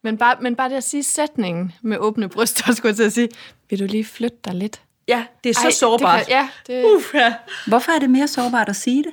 Men 0.02 0.18
bare, 0.18 0.38
men 0.42 0.56
bare 0.56 0.70
det 0.70 0.76
at 0.76 0.84
sige 0.84 1.04
sætningen 1.04 1.74
med 1.82 1.98
åbne 1.98 2.30
bryster, 2.30 2.72
skulle 2.74 2.90
jeg 2.90 2.96
til 2.96 3.04
at 3.04 3.14
sige, 3.14 3.30
vil 3.70 3.80
du 3.80 3.86
lige 3.86 4.06
flytte 4.06 4.38
dig 4.46 4.54
lidt? 4.54 4.82
Ja, 5.08 5.26
det 5.44 5.50
er 5.50 5.54
så 5.54 5.64
Ej, 5.64 5.72
sårbart. 5.72 6.20
Det 6.20 6.28
kan, 6.28 6.36
ja, 6.36 6.50
det... 6.68 6.86
Uf, 6.86 7.14
ja. 7.14 7.34
Hvorfor 7.68 7.92
er 7.92 8.00
det 8.00 8.10
mere 8.10 8.28
sårbart 8.28 8.70
at 8.70 8.76
sige 8.76 9.04
det? 9.04 9.12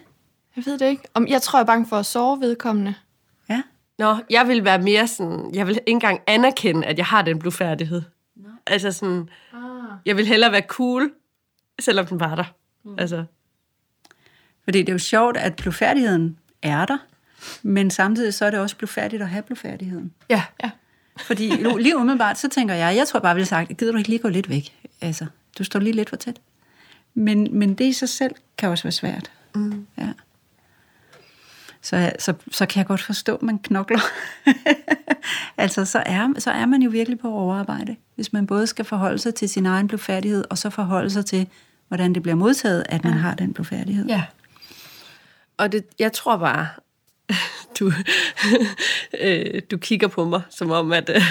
Jeg 0.56 0.66
ved 0.66 0.78
det 0.78 0.88
ikke. 0.88 1.02
Om, 1.14 1.28
jeg 1.28 1.42
tror, 1.42 1.58
jeg 1.58 1.62
er 1.62 1.66
bange 1.66 1.86
for 1.86 1.96
at 1.96 2.06
sove 2.06 2.40
vedkommende. 2.40 2.94
Ja. 3.48 3.62
Nå, 3.98 4.16
jeg 4.30 4.48
vil 4.48 4.64
være 4.64 4.78
mere 4.78 5.06
sådan, 5.08 5.54
jeg 5.54 5.66
vil 5.66 5.74
ikke 5.74 5.90
engang 5.90 6.20
anerkende, 6.26 6.86
at 6.86 6.98
jeg 6.98 7.06
har 7.06 7.22
den 7.22 7.38
blufærdighed. 7.38 8.02
Altså 8.66 8.92
sådan, 8.92 9.28
ah. 9.52 9.60
jeg 10.06 10.16
vil 10.16 10.26
hellere 10.26 10.52
være 10.52 10.62
cool, 10.66 11.12
selvom 11.80 12.06
den 12.06 12.20
var 12.20 12.34
der. 12.34 12.54
Mm. 12.84 12.94
Altså. 12.98 13.24
Fordi 14.64 14.78
det 14.78 14.88
er 14.88 14.92
jo 14.92 14.98
sjovt, 14.98 15.36
at 15.36 15.56
blufærdigheden 15.56 16.38
er 16.62 16.84
der, 16.84 16.98
men 17.62 17.90
samtidig 17.90 18.34
så 18.34 18.44
er 18.44 18.50
det 18.50 18.60
også 18.60 18.76
blufærdigt 18.76 19.22
at 19.22 19.28
have 19.28 19.42
blufærdigheden. 19.42 20.12
Ja, 20.30 20.44
ja. 20.64 20.70
Fordi 21.16 21.50
lige 21.84 21.96
umiddelbart, 21.96 22.38
så 22.38 22.48
tænker 22.48 22.74
jeg, 22.74 22.96
jeg 22.96 23.08
tror 23.08 23.20
bare, 23.20 23.28
jeg 23.28 23.36
ville 23.36 23.48
have 23.50 23.66
sagt, 23.66 23.78
gider 23.78 23.92
du 23.92 23.98
ikke 23.98 24.10
lige 24.10 24.18
gå 24.18 24.28
lidt 24.28 24.48
væk? 24.48 24.78
Altså, 25.00 25.26
du 25.58 25.64
står 25.64 25.80
lige 25.80 25.92
lidt 25.92 26.08
for 26.08 26.16
tæt. 26.16 26.40
Men, 27.14 27.58
men 27.58 27.74
det 27.74 27.84
i 27.84 27.92
sig 27.92 28.08
selv 28.08 28.34
kan 28.58 28.68
også 28.68 28.84
være 28.84 28.92
svært. 28.92 29.30
Mm. 29.54 29.86
Ja. 29.98 30.08
Så, 31.82 32.12
så, 32.18 32.34
så 32.50 32.66
kan 32.66 32.78
jeg 32.78 32.86
godt 32.86 33.02
forstå, 33.02 33.34
at 33.34 33.42
man 33.42 33.58
knokler. 33.58 34.00
altså, 35.62 35.84
så 35.84 36.02
er, 36.06 36.28
så 36.38 36.50
er 36.50 36.66
man 36.66 36.82
jo 36.82 36.90
virkelig 36.90 37.18
på 37.18 37.28
overarbejde, 37.32 37.96
hvis 38.14 38.32
man 38.32 38.46
både 38.46 38.66
skal 38.66 38.84
forholde 38.84 39.18
sig 39.18 39.34
til 39.34 39.48
sin 39.48 39.66
egen 39.66 39.88
blufærdighed, 39.88 40.44
og 40.50 40.58
så 40.58 40.70
forholde 40.70 41.10
sig 41.10 41.26
til, 41.26 41.48
hvordan 41.88 42.14
det 42.14 42.22
bliver 42.22 42.36
modtaget, 42.36 42.84
at 42.88 43.04
man 43.04 43.12
ja. 43.12 43.18
har 43.18 43.34
den 43.34 43.54
blufærdighed. 43.54 44.06
Ja. 44.06 44.24
Og 45.56 45.72
det, 45.72 45.84
jeg 45.98 46.12
tror 46.12 46.36
bare, 46.36 46.68
du, 47.78 47.92
øh, 49.20 49.62
du 49.70 49.76
kigger 49.76 50.08
på 50.08 50.24
mig, 50.24 50.42
som 50.50 50.70
om, 50.70 50.92
at 50.92 51.10
øh, 51.10 51.22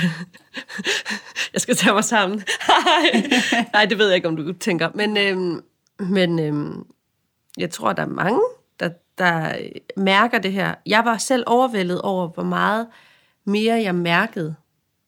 jeg 1.53 1.61
skal 1.61 1.75
tage 1.75 1.93
mig 1.93 2.03
sammen. 2.03 2.43
Nej, 3.73 3.85
det 3.85 3.97
ved 3.97 4.07
jeg 4.07 4.15
ikke, 4.15 4.27
om 4.27 4.35
du 4.35 4.53
tænker. 4.53 4.89
Men, 4.95 5.17
øh, 5.17 5.61
men 6.07 6.39
øh, 6.39 6.85
jeg 7.57 7.69
tror, 7.69 7.93
der 7.93 8.03
er 8.03 8.07
mange, 8.07 8.41
der, 9.25 9.55
mærker 9.97 10.39
det 10.39 10.51
her. 10.51 10.73
Jeg 10.85 11.05
var 11.05 11.17
selv 11.17 11.43
overvældet 11.47 12.01
over, 12.01 12.27
hvor 12.27 12.43
meget 12.43 12.87
mere 13.45 13.81
jeg 13.81 13.95
mærkede 13.95 14.55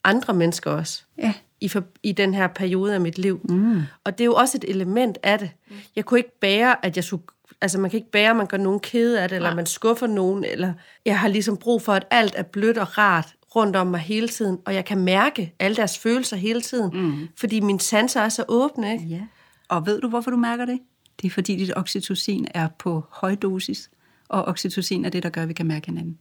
andre 0.04 0.34
mennesker 0.34 0.70
også. 0.70 1.02
Ja. 1.18 1.32
I, 1.60 1.68
for, 1.68 1.84
i 2.02 2.12
den 2.12 2.34
her 2.34 2.46
periode 2.46 2.94
af 2.94 3.00
mit 3.00 3.18
liv. 3.18 3.40
Mm. 3.44 3.82
Og 4.04 4.18
det 4.18 4.20
er 4.20 4.26
jo 4.26 4.34
også 4.34 4.58
et 4.58 4.64
element 4.70 5.18
af 5.22 5.38
det. 5.38 5.50
Jeg 5.96 6.04
kunne 6.04 6.20
ikke 6.20 6.40
bære, 6.40 6.86
at 6.86 6.96
jeg 6.96 7.04
skulle 7.04 7.22
Altså, 7.60 7.80
man 7.80 7.90
kan 7.90 7.96
ikke 7.98 8.10
bære, 8.10 8.30
at 8.30 8.36
man 8.36 8.46
gør 8.46 8.56
nogen 8.56 8.80
kede 8.80 9.22
af 9.22 9.28
det, 9.28 9.36
eller 9.36 9.48
ja. 9.48 9.54
man 9.54 9.66
skuffer 9.66 10.06
nogen, 10.06 10.44
eller 10.44 10.72
jeg 11.04 11.18
har 11.18 11.28
ligesom 11.28 11.56
brug 11.56 11.82
for, 11.82 11.92
at 11.92 12.06
alt 12.10 12.34
er 12.36 12.42
blødt 12.42 12.78
og 12.78 12.98
rart 12.98 13.34
rundt 13.56 13.76
om 13.76 13.86
mig 13.86 14.00
hele 14.00 14.28
tiden, 14.28 14.58
og 14.64 14.74
jeg 14.74 14.84
kan 14.84 14.98
mærke 14.98 15.54
alle 15.58 15.76
deres 15.76 15.98
følelser 15.98 16.36
hele 16.36 16.60
tiden, 16.60 16.90
mm. 16.94 17.28
fordi 17.36 17.60
mine 17.60 17.80
sanser 17.80 18.20
er 18.20 18.28
så 18.28 18.44
åbne, 18.48 18.92
ikke? 18.92 19.04
Ja. 19.04 19.20
Og 19.68 19.86
ved 19.86 20.00
du, 20.00 20.08
hvorfor 20.08 20.30
du 20.30 20.36
mærker 20.36 20.64
det? 20.64 20.78
Det 21.22 21.26
er, 21.26 21.30
fordi 21.30 21.56
dit 21.56 21.72
oxytocin 21.76 22.46
er 22.54 22.68
på 22.78 23.04
høj 23.10 23.34
dosis, 23.34 23.90
og 24.28 24.44
oxytocin 24.44 25.04
er 25.04 25.10
det, 25.10 25.22
der 25.22 25.28
gør, 25.28 25.42
at 25.42 25.48
vi 25.48 25.52
kan 25.52 25.66
mærke 25.66 25.86
hinanden. 25.86 26.18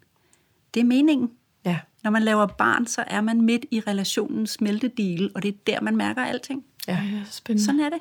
Det 0.74 0.80
er 0.80 0.84
meningen. 0.84 1.32
Ja. 1.66 1.80
Når 2.04 2.12
man 2.12 2.24
laver 2.24 2.46
barn, 2.46 2.88
så 2.88 3.04
er 3.08 3.22
man 3.22 3.42
midt 3.42 3.66
i 3.72 3.80
relationens 3.80 4.50
smeltedil, 4.50 5.32
og 5.36 5.44
det 5.44 5.50
er 5.50 5.58
der, 5.68 5.82
man 5.82 5.96
mærker 5.96 6.24
alting. 6.24 6.66
Ja, 6.88 6.94
ja 6.94 7.24
spændende. 7.32 7.66
Sådan 7.66 7.80
er 7.80 7.90
det. 7.90 8.00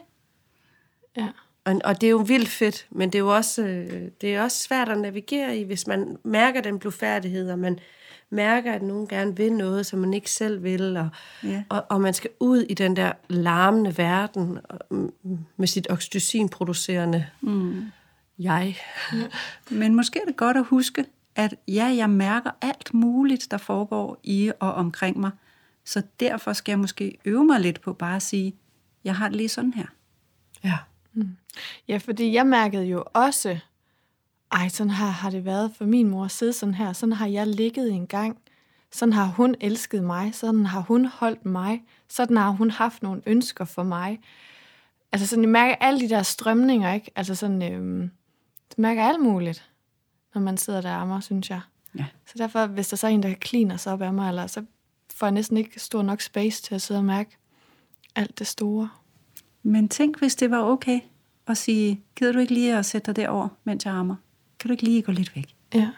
Ja. 1.16 1.28
Og, 1.64 1.80
og 1.84 2.00
det 2.00 2.06
er 2.06 2.10
jo 2.10 2.18
vildt 2.18 2.48
fedt, 2.48 2.86
men 2.90 3.08
det 3.08 3.14
er 3.14 3.22
jo 3.22 3.34
også, 3.34 3.62
øh, 3.62 4.10
det 4.20 4.34
er 4.34 4.42
også 4.42 4.58
svært 4.58 4.88
at 4.88 4.98
navigere 4.98 5.56
i, 5.56 5.64
hvis 5.64 5.86
man 5.86 6.16
mærker 6.24 6.60
den 6.60 6.78
blufærdighed, 6.78 7.50
og 7.50 7.58
man 7.58 7.78
mærker, 8.30 8.72
at 8.72 8.82
nogen 8.82 9.08
gerne 9.08 9.36
vil 9.36 9.52
noget, 9.52 9.86
som 9.86 9.98
man 9.98 10.14
ikke 10.14 10.30
selv 10.30 10.62
vil, 10.62 10.96
og, 10.96 11.08
ja. 11.44 11.62
og, 11.68 11.84
og 11.88 12.00
man 12.00 12.14
skal 12.14 12.30
ud 12.40 12.58
i 12.58 12.74
den 12.74 12.96
der 12.96 13.12
larmende 13.28 13.98
verden 13.98 14.58
med 15.56 15.66
sit 15.66 15.86
oxytocin-producerende 15.90 17.26
mm. 17.40 17.84
Jeg. 18.38 18.76
Ja. 19.12 19.26
Men 19.70 19.94
måske 19.94 20.20
er 20.22 20.24
det 20.24 20.36
godt 20.36 20.56
at 20.56 20.64
huske, 20.64 21.04
at 21.34 21.54
ja, 21.68 21.84
jeg 21.84 22.10
mærker 22.10 22.50
alt 22.60 22.94
muligt, 22.94 23.50
der 23.50 23.58
foregår 23.58 24.20
i 24.22 24.52
og 24.60 24.74
omkring 24.74 25.20
mig, 25.20 25.30
så 25.84 26.02
derfor 26.20 26.52
skal 26.52 26.72
jeg 26.72 26.78
måske 26.78 27.18
øve 27.24 27.44
mig 27.44 27.60
lidt 27.60 27.80
på 27.80 27.92
bare 27.92 28.16
at 28.16 28.22
sige, 28.22 28.54
jeg 29.04 29.16
har 29.16 29.28
det 29.28 29.36
lige 29.36 29.48
sådan 29.48 29.72
her. 29.72 29.86
Ja. 30.64 30.78
Mm. 31.12 31.36
Ja, 31.88 31.96
fordi 31.96 32.32
jeg 32.32 32.46
mærkede 32.46 32.84
jo 32.84 33.04
også, 33.14 33.58
ej, 34.52 34.68
sådan 34.68 34.90
har, 34.90 35.08
har 35.10 35.30
det 35.30 35.44
været 35.44 35.72
for 35.76 35.84
min 35.84 36.08
mor 36.08 36.24
at 36.24 36.30
sidde 36.30 36.52
sådan 36.52 36.74
her. 36.74 36.92
Sådan 36.92 37.12
har 37.12 37.26
jeg 37.26 37.46
ligget 37.46 37.90
en 37.90 38.06
gang. 38.06 38.38
Sådan 38.92 39.12
har 39.12 39.24
hun 39.26 39.54
elsket 39.60 40.02
mig. 40.02 40.34
Sådan 40.34 40.66
har 40.66 40.80
hun 40.80 41.04
holdt 41.04 41.44
mig. 41.44 41.82
Sådan 42.08 42.36
har 42.36 42.50
hun 42.50 42.70
haft 42.70 43.02
nogle 43.02 43.22
ønsker 43.26 43.64
for 43.64 43.82
mig. 43.82 44.20
Altså 45.12 45.26
sådan, 45.26 45.44
jeg 45.44 45.50
mærker 45.50 45.74
alle 45.74 46.00
de 46.00 46.08
der 46.08 46.22
strømninger, 46.22 46.92
ikke? 46.92 47.10
Altså 47.16 47.34
sådan, 47.34 47.72
øhm, 47.72 48.10
det 48.76 48.78
mærker 48.78 49.04
alt 49.04 49.20
muligt, 49.20 49.70
når 50.34 50.40
man 50.40 50.56
sidder 50.56 50.80
der 50.80 50.90
og 50.90 51.00
ammer, 51.00 51.20
synes 51.20 51.50
jeg. 51.50 51.60
Ja. 51.98 52.04
Så 52.26 52.34
derfor, 52.38 52.66
hvis 52.66 52.88
der 52.88 52.96
så 52.96 53.06
er 53.06 53.10
en, 53.10 53.22
der 53.22 53.34
kliner 53.34 53.76
sig 53.76 53.92
op 53.92 54.02
af 54.02 54.12
mig, 54.12 54.28
eller, 54.28 54.46
så 54.46 54.64
får 55.14 55.26
jeg 55.26 55.32
næsten 55.32 55.56
ikke 55.56 55.80
stor 55.80 56.02
nok 56.02 56.20
space 56.20 56.62
til 56.62 56.74
at 56.74 56.82
sidde 56.82 57.00
og 57.00 57.04
mærke 57.04 57.36
alt 58.16 58.38
det 58.38 58.46
store. 58.46 58.90
Men 59.62 59.88
tænk, 59.88 60.18
hvis 60.18 60.34
det 60.36 60.50
var 60.50 60.62
okay 60.62 61.00
at 61.46 61.56
sige, 61.58 62.00
gider 62.16 62.32
du 62.32 62.38
ikke 62.38 62.54
lige 62.54 62.78
at 62.78 62.86
sætte 62.86 63.06
dig 63.06 63.16
derover, 63.16 63.48
mens 63.64 63.84
jeg 63.84 63.94
rammer? 63.94 64.16
Kan 64.58 64.68
du 64.68 64.72
ikke 64.72 64.84
lige 64.84 65.02
gå 65.02 65.12
lidt 65.12 65.36
væk? 65.36 65.54
Ja. 65.74 65.90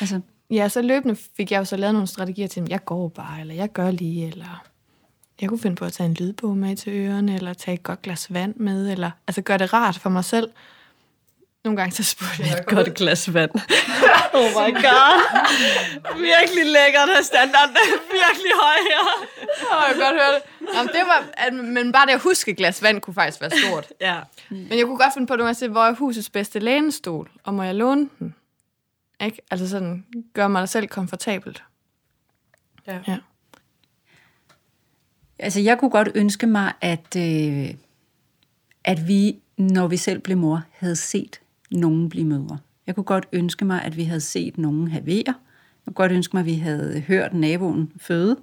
Altså, 0.00 0.20
Ja, 0.50 0.68
så 0.68 0.82
løbende 0.82 1.16
fik 1.36 1.52
jeg 1.52 1.58
jo 1.58 1.64
så 1.64 1.76
lavet 1.76 1.94
nogle 1.94 2.06
strategier 2.06 2.46
til, 2.46 2.60
at 2.60 2.68
jeg 2.68 2.84
går 2.84 3.08
bare, 3.08 3.40
eller 3.40 3.54
jeg 3.54 3.72
gør 3.72 3.90
lige, 3.90 4.26
eller 4.26 4.64
jeg 5.40 5.48
kunne 5.48 5.58
finde 5.58 5.76
på 5.76 5.84
at 5.84 5.92
tage 5.92 6.08
en 6.08 6.14
lydbog 6.14 6.56
med 6.56 6.76
til 6.76 6.92
ørerne, 6.92 7.34
eller 7.34 7.52
tage 7.52 7.74
et 7.74 7.82
godt 7.82 8.02
glas 8.02 8.32
vand 8.32 8.56
med, 8.56 8.90
eller 8.90 9.10
altså 9.26 9.42
gøre 9.42 9.58
det 9.58 9.72
rart 9.72 9.98
for 9.98 10.10
mig 10.10 10.24
selv. 10.24 10.50
Nogle 11.68 11.80
gange 11.80 11.94
så 11.94 12.02
spurgte 12.02 12.42
jeg, 12.42 12.58
Et 12.58 12.66
godt 12.66 12.94
glas 12.94 13.34
vand. 13.34 13.50
oh 14.38 14.50
my 14.58 14.70
god. 14.86 15.14
Virkelig 16.20 16.64
lækkert 16.72 17.08
at 17.18 17.24
standarden 17.24 17.76
er 17.76 17.88
virkelig 18.20 18.52
høj 18.62 18.78
her. 18.90 19.02
Åh, 19.72 19.82
jeg 19.88 19.96
godt 19.98 20.14
høre 20.20 20.34
det. 20.34 20.42
Jamen, 20.74 20.88
det 20.92 21.02
var, 21.06 21.24
at, 21.32 21.54
men 21.54 21.92
bare 21.92 22.06
det 22.06 22.12
at 22.12 22.20
huske 22.20 22.50
et 22.50 22.56
glas 22.56 22.82
vand 22.82 23.00
kunne 23.00 23.14
faktisk 23.14 23.40
være 23.40 23.50
stort. 23.50 23.86
Ja. 24.00 24.20
Men 24.50 24.78
jeg 24.78 24.86
kunne 24.86 24.98
godt 24.98 25.14
finde 25.14 25.26
på 25.26 25.36
nogle 25.36 25.48
gange 25.48 25.64
at 25.64 25.70
hvor 25.70 25.84
er 25.84 25.94
husets 25.94 26.30
bedste 26.30 26.58
lænestol, 26.58 27.30
og 27.44 27.54
må 27.54 27.62
jeg 27.62 27.74
låne 27.74 28.08
den? 28.18 28.34
Ikke? 29.20 29.38
Altså 29.50 29.68
sådan, 29.68 30.04
gør 30.34 30.48
mig 30.48 30.68
selv 30.68 30.86
komfortabelt. 30.86 31.62
Ja. 32.86 32.98
Ja. 33.08 33.18
altså 35.38 35.60
jeg 35.60 35.78
kunne 35.78 35.90
godt 35.90 36.08
ønske 36.14 36.46
mig, 36.46 36.72
at, 36.80 37.16
øh, 37.16 37.74
at 38.84 39.08
vi, 39.08 39.36
når 39.56 39.86
vi 39.86 39.96
selv 39.96 40.18
blev 40.18 40.36
mor, 40.36 40.62
havde 40.72 40.96
set 40.96 41.40
nogen 41.70 42.08
blive 42.08 42.24
mødre. 42.24 42.58
Jeg 42.86 42.94
kunne 42.94 43.04
godt 43.04 43.26
ønske 43.32 43.64
mig, 43.64 43.82
at 43.82 43.96
vi 43.96 44.04
havde 44.04 44.20
set 44.20 44.58
nogen 44.58 44.88
have 44.88 45.06
vejer. 45.06 45.22
Jeg 45.26 45.34
kunne 45.84 45.94
godt 45.94 46.12
ønske 46.12 46.36
mig, 46.36 46.40
at 46.40 46.46
vi 46.46 46.54
havde 46.54 47.00
hørt 47.00 47.34
naboen 47.34 47.92
føde. 48.00 48.36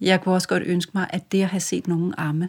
Jeg 0.00 0.20
kunne 0.20 0.34
også 0.34 0.48
godt 0.48 0.62
ønske 0.66 0.90
mig, 0.94 1.06
at 1.10 1.32
det 1.32 1.42
at 1.42 1.48
have 1.48 1.60
set 1.60 1.88
nogen 1.88 2.14
amme, 2.18 2.48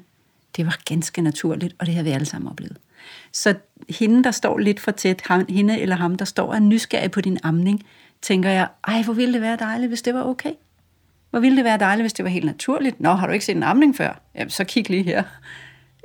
det 0.57 0.65
var 0.65 0.79
ganske 0.85 1.21
naturligt, 1.21 1.75
og 1.79 1.85
det 1.85 1.95
har 1.95 2.03
vi 2.03 2.09
alle 2.09 2.25
sammen 2.25 2.51
oplevet. 2.51 2.77
Så 3.31 3.55
hende, 3.89 4.23
der 4.23 4.31
står 4.31 4.57
lidt 4.57 4.79
for 4.79 4.91
tæt, 4.91 5.21
hende 5.49 5.79
eller 5.79 5.95
ham, 5.95 6.15
der 6.15 6.25
står 6.25 6.47
og 6.47 6.55
er 6.55 6.59
nysgerrig 6.59 7.11
på 7.11 7.21
din 7.21 7.37
amning, 7.43 7.83
tænker 8.21 8.49
jeg, 8.49 8.67
ej, 8.87 9.03
hvor 9.03 9.13
ville 9.13 9.33
det 9.33 9.41
være 9.41 9.57
dejligt, 9.59 9.89
hvis 9.89 10.01
det 10.01 10.13
var 10.13 10.23
okay. 10.23 10.51
Hvor 11.29 11.39
ville 11.39 11.57
det 11.57 11.65
være 11.65 11.77
dejligt, 11.77 12.03
hvis 12.03 12.13
det 12.13 12.25
var 12.25 12.31
helt 12.31 12.45
naturligt. 12.45 12.99
Nå, 12.99 13.13
har 13.13 13.27
du 13.27 13.33
ikke 13.33 13.45
set 13.45 13.55
en 13.55 13.63
amning 13.63 13.95
før? 13.95 14.21
Jamen, 14.35 14.49
så 14.49 14.63
kig 14.63 14.89
lige 14.89 15.03
her. 15.03 15.23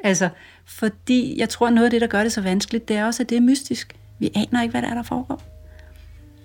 Altså, 0.04 0.28
fordi 0.64 1.38
jeg 1.38 1.48
tror, 1.48 1.70
noget 1.70 1.84
af 1.84 1.90
det, 1.90 2.00
der 2.00 2.06
gør 2.06 2.22
det 2.22 2.32
så 2.32 2.40
vanskeligt, 2.40 2.88
det 2.88 2.96
er 2.96 3.04
også, 3.04 3.22
at 3.22 3.30
det 3.30 3.36
er 3.36 3.40
mystisk. 3.40 3.96
Vi 4.20 4.30
aner 4.34 4.62
ikke, 4.62 4.70
hvad 4.72 4.82
der 4.82 4.88
er, 4.88 4.94
der 4.94 5.02
foregår. 5.02 5.42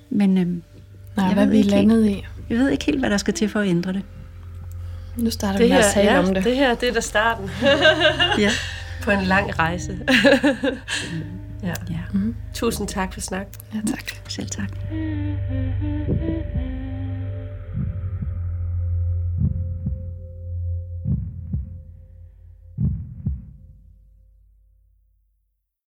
Men 0.10 0.38
øhm, 0.38 0.64
Nej, 1.18 1.26
Jeg 1.26 1.34
hvad 1.34 1.46
ved 1.46 1.52
vi 1.52 1.58
er 1.60 1.64
ikke 1.64 1.76
landet 1.76 2.06
i. 2.08 2.26
jeg 2.50 2.58
ved 2.58 2.70
ikke 2.70 2.86
helt, 2.86 3.00
hvad 3.00 3.10
der 3.10 3.18
skal 3.18 3.34
til 3.34 3.50
for 3.50 3.60
at 3.60 3.68
ændre 3.68 3.94
det. 3.94 4.02
Nu 5.18 5.30
starter 5.30 5.58
Det 5.58 5.66
vi 5.66 5.70
med 5.70 5.78
at 5.80 5.86
tale 5.94 6.12
ja, 6.12 6.20
om 6.20 6.34
det. 6.34 6.44
det 6.44 6.56
her, 6.56 6.76
det 6.76 6.90
er 6.90 6.94
da 6.94 7.00
starten 7.00 7.50
Ja. 8.46 8.50
på 9.04 9.12
en 9.12 9.24
lang 9.24 9.60
rejse. 9.60 10.00
ja. 11.64 11.74
ja. 11.90 12.00
Tusind 12.54 12.88
tak 12.88 13.14
for 13.14 13.22
snak. 13.22 13.48
Ja, 13.74 13.80
tak. 13.92 14.04
Selv 14.28 14.48
tak. 14.50 14.70
Mm-hmm. 14.92 16.75